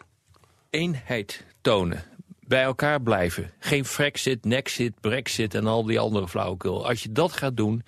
eenheid 0.69 1.45
tonen. 1.61 2.03
Bij 2.47 2.63
elkaar 2.63 3.01
blijven. 3.01 3.51
Geen 3.59 3.85
Frexit, 3.85 4.45
Nexit, 4.45 4.93
Brexit 4.99 5.53
en 5.53 5.67
al 5.67 5.85
die 5.85 5.99
andere 5.99 6.27
flauwekul. 6.27 6.87
Als 6.87 7.03
je 7.03 7.11
dat 7.11 7.31
gaat 7.31 7.57
doen, 7.57 7.83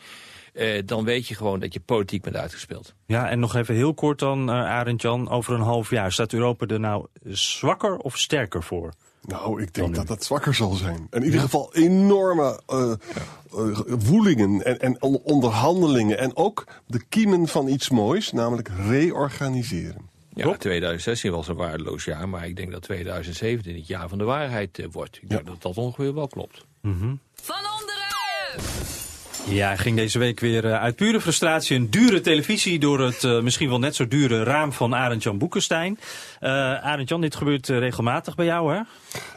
eh, 0.54 0.82
dan 0.86 1.04
weet 1.04 1.28
je 1.28 1.36
gewoon 1.36 1.60
dat 1.60 1.74
je 1.74 1.80
politiek 1.80 2.22
bent 2.22 2.36
uitgespeeld. 2.36 2.96
Ja, 3.06 3.30
en 3.30 3.40
nog 3.40 3.56
even 3.56 3.76
heel 3.76 3.94
kort 3.94 4.20
dan, 4.20 4.50
eh 4.50 4.56
Arend 4.56 5.02
Jan. 5.02 5.30
Over 5.30 5.54
een 5.54 5.62
half 5.62 5.90
jaar, 5.90 6.12
staat 6.12 6.34
Europa 6.34 6.66
er 6.66 6.80
nou 6.80 7.08
zwakker 7.24 7.98
of 7.98 8.18
sterker 8.18 8.64
voor? 8.64 8.94
Nou, 9.28 9.62
ik 9.62 9.74
denk 9.74 9.96
dat 9.96 10.08
dat 10.08 10.24
zwakker 10.24 10.54
zal 10.54 10.72
zijn. 10.74 11.08
In 11.12 11.24
ieder 11.24 11.40
geval 11.40 11.74
enorme 11.76 12.62
eh, 12.68 12.92
eh, 12.92 12.98
woelingen 13.88 14.66
en, 14.66 14.80
en 14.80 15.02
on- 15.02 15.22
onderhandelingen. 15.24 16.18
En 16.18 16.36
ook 16.36 16.64
de 16.88 17.02
kiemen 17.10 17.48
van 17.48 17.68
iets 17.68 17.90
moois, 17.90 18.32
namelijk 18.32 18.70
reorganiseren. 18.88 20.10
Ja, 20.34 20.56
2016 20.58 21.32
was 21.32 21.48
een 21.48 21.56
waardeloos 21.56 22.04
jaar, 22.06 22.30
maar 22.30 22.48
ik 22.48 22.56
denk 22.56 22.72
dat 22.72 22.82
2017 22.82 23.76
het 23.76 23.88
jaar 23.88 24.10
van 24.10 24.18
de 24.18 24.24
waarheid 24.24 24.80
eh, 24.80 24.86
wordt. 24.92 25.20
Ik 25.22 25.30
denk 25.30 25.46
dat 25.46 25.62
dat 25.62 25.78
ongeveer 25.78 26.14
wel 26.14 26.28
klopt. 26.28 26.66
Van 26.82 27.56
onderen! 27.80 28.02
Ja, 29.48 29.76
ging 29.76 29.96
deze 29.98 30.20
week 30.20 30.40
weer 30.40 30.74
uit 30.74 30.96
pure 30.96 31.22
frustratie 31.22 31.76
een 31.78 31.90
dure 31.90 32.22
televisie 32.22 32.80
door 32.80 33.00
het 33.00 33.42
misschien 33.44 33.70
wel 33.70 33.80
net 33.80 33.96
zo 33.96 34.08
dure 34.08 34.44
raam 34.44 34.74
van 34.74 34.96
Arend 34.96 35.24
Jan 35.24 35.38
Boekenstein. 35.38 36.00
Eh 36.44 36.86
Arend 36.86 37.10
Jan, 37.10 37.22
dit 37.22 37.36
gebeurt 37.36 37.70
eh, 37.70 37.78
regelmatig 37.78 38.36
bij 38.36 38.46
jou, 38.46 38.74
hè? 38.76 38.82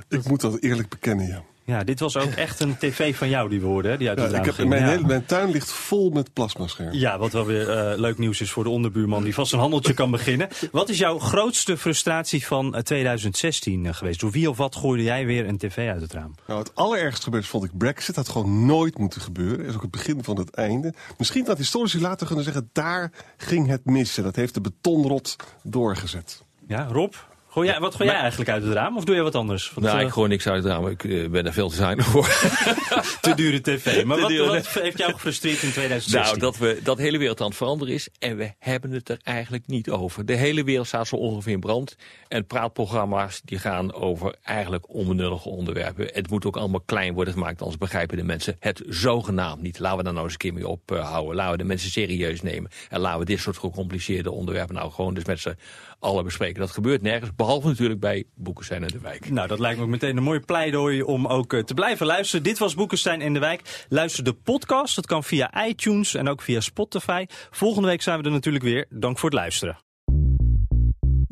Ik 0.09 0.29
moet 0.29 0.41
dat 0.41 0.61
eerlijk 0.61 0.89
bekennen, 0.89 1.27
ja. 1.27 1.43
Ja, 1.65 1.85
dit 1.85 2.01
was 2.01 2.17
ook 2.17 2.31
echt 2.31 2.61
een 2.61 2.77
tv 2.79 3.17
van 3.17 3.29
jou 3.29 3.49
die 3.49 3.61
we 3.61 3.67
hoorden, 3.67 3.91
hè? 3.91 3.97
Die 3.97 4.09
uit 4.09 4.19
ja 4.19 4.25
het 4.25 4.33
raam 4.33 4.41
ik 4.41 4.47
heb, 4.47 4.55
ging. 4.55 4.69
mijn, 4.69 4.83
Ja. 4.83 4.89
hele, 4.89 5.07
mijn 5.07 5.25
tuin 5.25 5.51
ligt 5.51 5.73
vol 5.73 6.11
met 6.11 6.33
plasmaschermen. 6.33 6.99
Ja, 6.99 7.19
wat 7.19 7.33
wel 7.33 7.47
weer 7.47 7.71
eh, 7.71 7.99
leuk 7.99 8.19
nieuws 8.19 8.41
is 8.41 8.51
voor 8.51 8.65
de 8.65 8.71
onderbuurman 8.71 9.23
die 9.23 9.35
vast 9.35 9.53
een 9.53 9.59
handeltje 9.59 9.95
kan 9.95 10.11
beginnen. 10.11 10.49
Wat 10.73 10.89
is 10.89 10.99
jouw 10.99 11.19
grootste 11.19 11.77
frustratie 11.77 12.47
van 12.47 12.75
eh, 12.75 12.83
2016 12.83 13.87
eh, 13.87 13.95
geweest? 13.95 14.21
Door 14.21 14.31
wie 14.31 14.51
of 14.51 14.57
wat 14.57 14.77
gooide 14.77 15.03
jij 15.03 15.27
weer 15.27 15.49
een 15.49 15.59
tv 15.59 15.89
uit 15.91 16.01
het 16.01 16.13
raam? 16.13 16.35
Nou, 16.47 16.59
het 16.59 16.75
allerergste 16.75 17.23
gebeurd 17.25 17.47
vond 17.47 17.65
ik 17.65 17.71
Brexit. 17.79 18.15
Dat 18.15 18.27
had 18.27 18.35
gewoon 18.35 18.67
nooit 18.67 18.99
moeten 18.99 19.21
gebeuren. 19.21 19.59
Dat 19.59 19.67
is 19.67 19.75
ook 19.75 19.83
het 19.83 19.91
begin 19.91 20.25
van 20.25 20.39
het 20.39 20.51
einde. 20.51 20.95
Misschien 21.19 21.45
dat 21.45 21.59
historici 21.59 22.01
later 22.01 22.27
kunnen 22.27 22.45
zeggen, 22.45 22.71
daar 22.73 23.13
ging 23.37 23.69
het 23.69 23.85
mis. 23.85 24.17
En 24.17 24.23
dat 24.23 24.37
heeft 24.37 24.55
de 24.55 24.61
betonrot 24.61 25.37
doorgezet. 25.63 26.45
Ja, 26.69 26.89
Rob? 26.89 27.15
Gooi 27.57 27.69
jij, 27.69 27.81
wat 27.81 27.95
gooi 27.95 28.11
jij 28.11 28.19
eigenlijk 28.19 28.51
uit 28.51 28.63
het 28.63 28.73
raam 28.73 28.97
of 28.97 29.05
doe 29.05 29.15
je 29.15 29.23
wat 29.23 29.35
anders? 29.35 29.73
Nou, 29.77 30.01
ik 30.01 30.11
gooi 30.11 30.29
niks 30.29 30.47
uit 30.47 30.63
het 30.63 30.73
raam. 30.73 30.87
Ik 30.87 31.05
eh, 31.05 31.29
ben 31.29 31.47
er 31.47 31.53
veel 31.53 31.69
te 31.69 31.75
zuinig 31.75 32.07
voor. 32.07 32.27
te 33.21 33.35
dure 33.35 33.61
tv. 33.61 34.05
Maar 34.05 34.17
Te 34.17 34.23
wat, 34.23 34.31
dure 34.31 34.47
wat 34.47 34.69
heeft 34.69 34.99
jou 34.99 35.13
gefrustreerd 35.13 35.63
in 35.63 35.71
2016? 35.71 36.23
Nou, 36.23 36.39
dat, 36.39 36.57
we, 36.57 36.81
dat 36.83 36.97
de 36.97 37.03
hele 37.03 37.19
wereld 37.19 37.41
aan 37.41 37.47
het 37.47 37.57
veranderen 37.57 37.95
is. 37.95 38.09
En 38.19 38.37
we 38.37 38.53
hebben 38.59 38.91
het 38.91 39.09
er 39.09 39.19
eigenlijk 39.23 39.67
niet 39.67 39.91
over. 39.91 40.27
De 40.27 40.35
hele 40.35 40.65
wereld 40.65 40.87
staat 40.87 41.07
zo 41.07 41.17
ongeveer 41.17 41.53
in 41.53 41.61
brand. 41.61 41.97
En 42.29 42.47
praatprogramma's 42.47 43.41
die 43.45 43.59
gaan 43.59 43.95
over 43.95 44.35
eigenlijk 44.43 44.95
onbenullige 44.95 45.49
onderwerpen. 45.49 46.09
Het 46.13 46.31
moet 46.31 46.45
ook 46.45 46.57
allemaal 46.57 46.83
klein 46.87 47.15
worden 47.15 47.33
gemaakt. 47.33 47.61
Anders 47.61 47.79
begrijpen 47.79 48.17
de 48.17 48.25
mensen 48.25 48.57
het 48.59 48.83
zogenaamd 48.89 49.63
niet. 49.63 49.79
Laten 49.79 49.99
we 49.99 50.05
daar 50.05 50.13
nou 50.13 50.25
eens 50.25 50.33
een 50.33 50.39
keer 50.39 50.55
mee 50.55 50.69
ophouden. 50.69 51.37
Laten 51.37 51.53
we 51.53 51.59
de 51.59 51.65
mensen 51.65 51.91
serieus 51.91 52.43
nemen. 52.43 52.71
En 52.89 53.01
laten 53.01 53.19
we 53.19 53.25
dit 53.25 53.41
soort 53.41 53.59
gecompliceerde 53.59 54.31
onderwerpen 54.31 54.75
nou 54.75 54.91
gewoon 54.91 55.15
dus 55.15 55.25
met 55.25 55.41
z'n 55.41 55.57
allen 55.99 56.25
bespreken. 56.25 56.61
Dat 56.61 56.71
gebeurt 56.71 57.03
nergens. 57.03 57.31
Behalve 57.47 57.69
natuurlijk 57.69 58.01
bij 58.01 58.25
Boekenstein 58.35 58.83
en 58.83 58.89
de 58.89 58.99
Wijk. 58.99 59.31
Nou, 59.31 59.49
dat 59.49 59.59
lijkt 59.59 59.79
me 59.79 59.87
meteen 59.87 60.17
een 60.17 60.23
mooi 60.23 60.41
pleidooi 60.41 61.03
om 61.03 61.27
ook 61.27 61.53
eh, 61.53 61.63
te 61.63 61.75
blijven 61.75 62.07
luisteren. 62.07 62.45
Dit 62.45 62.59
was 62.59 62.75
Boekenstein 62.75 63.21
in 63.21 63.35
de 63.35 63.41
Wijk. 63.41 63.87
Luister 63.89 64.25
de 64.25 64.33
podcast. 64.33 64.95
Dat 64.95 65.07
kan 65.07 65.25
via 65.25 65.67
iTunes 65.67 66.15
en 66.15 66.29
ook 66.29 66.43
via 66.43 66.61
Spotify. 66.61 67.27
Volgende 67.51 67.89
week 67.89 68.03
zijn 68.03 68.19
we 68.19 68.25
er 68.25 68.31
natuurlijk 68.31 68.65
weer. 68.65 68.87
Dank 68.91 69.19
voor 69.19 69.31
het 69.31 69.39
luisteren. 69.39 69.86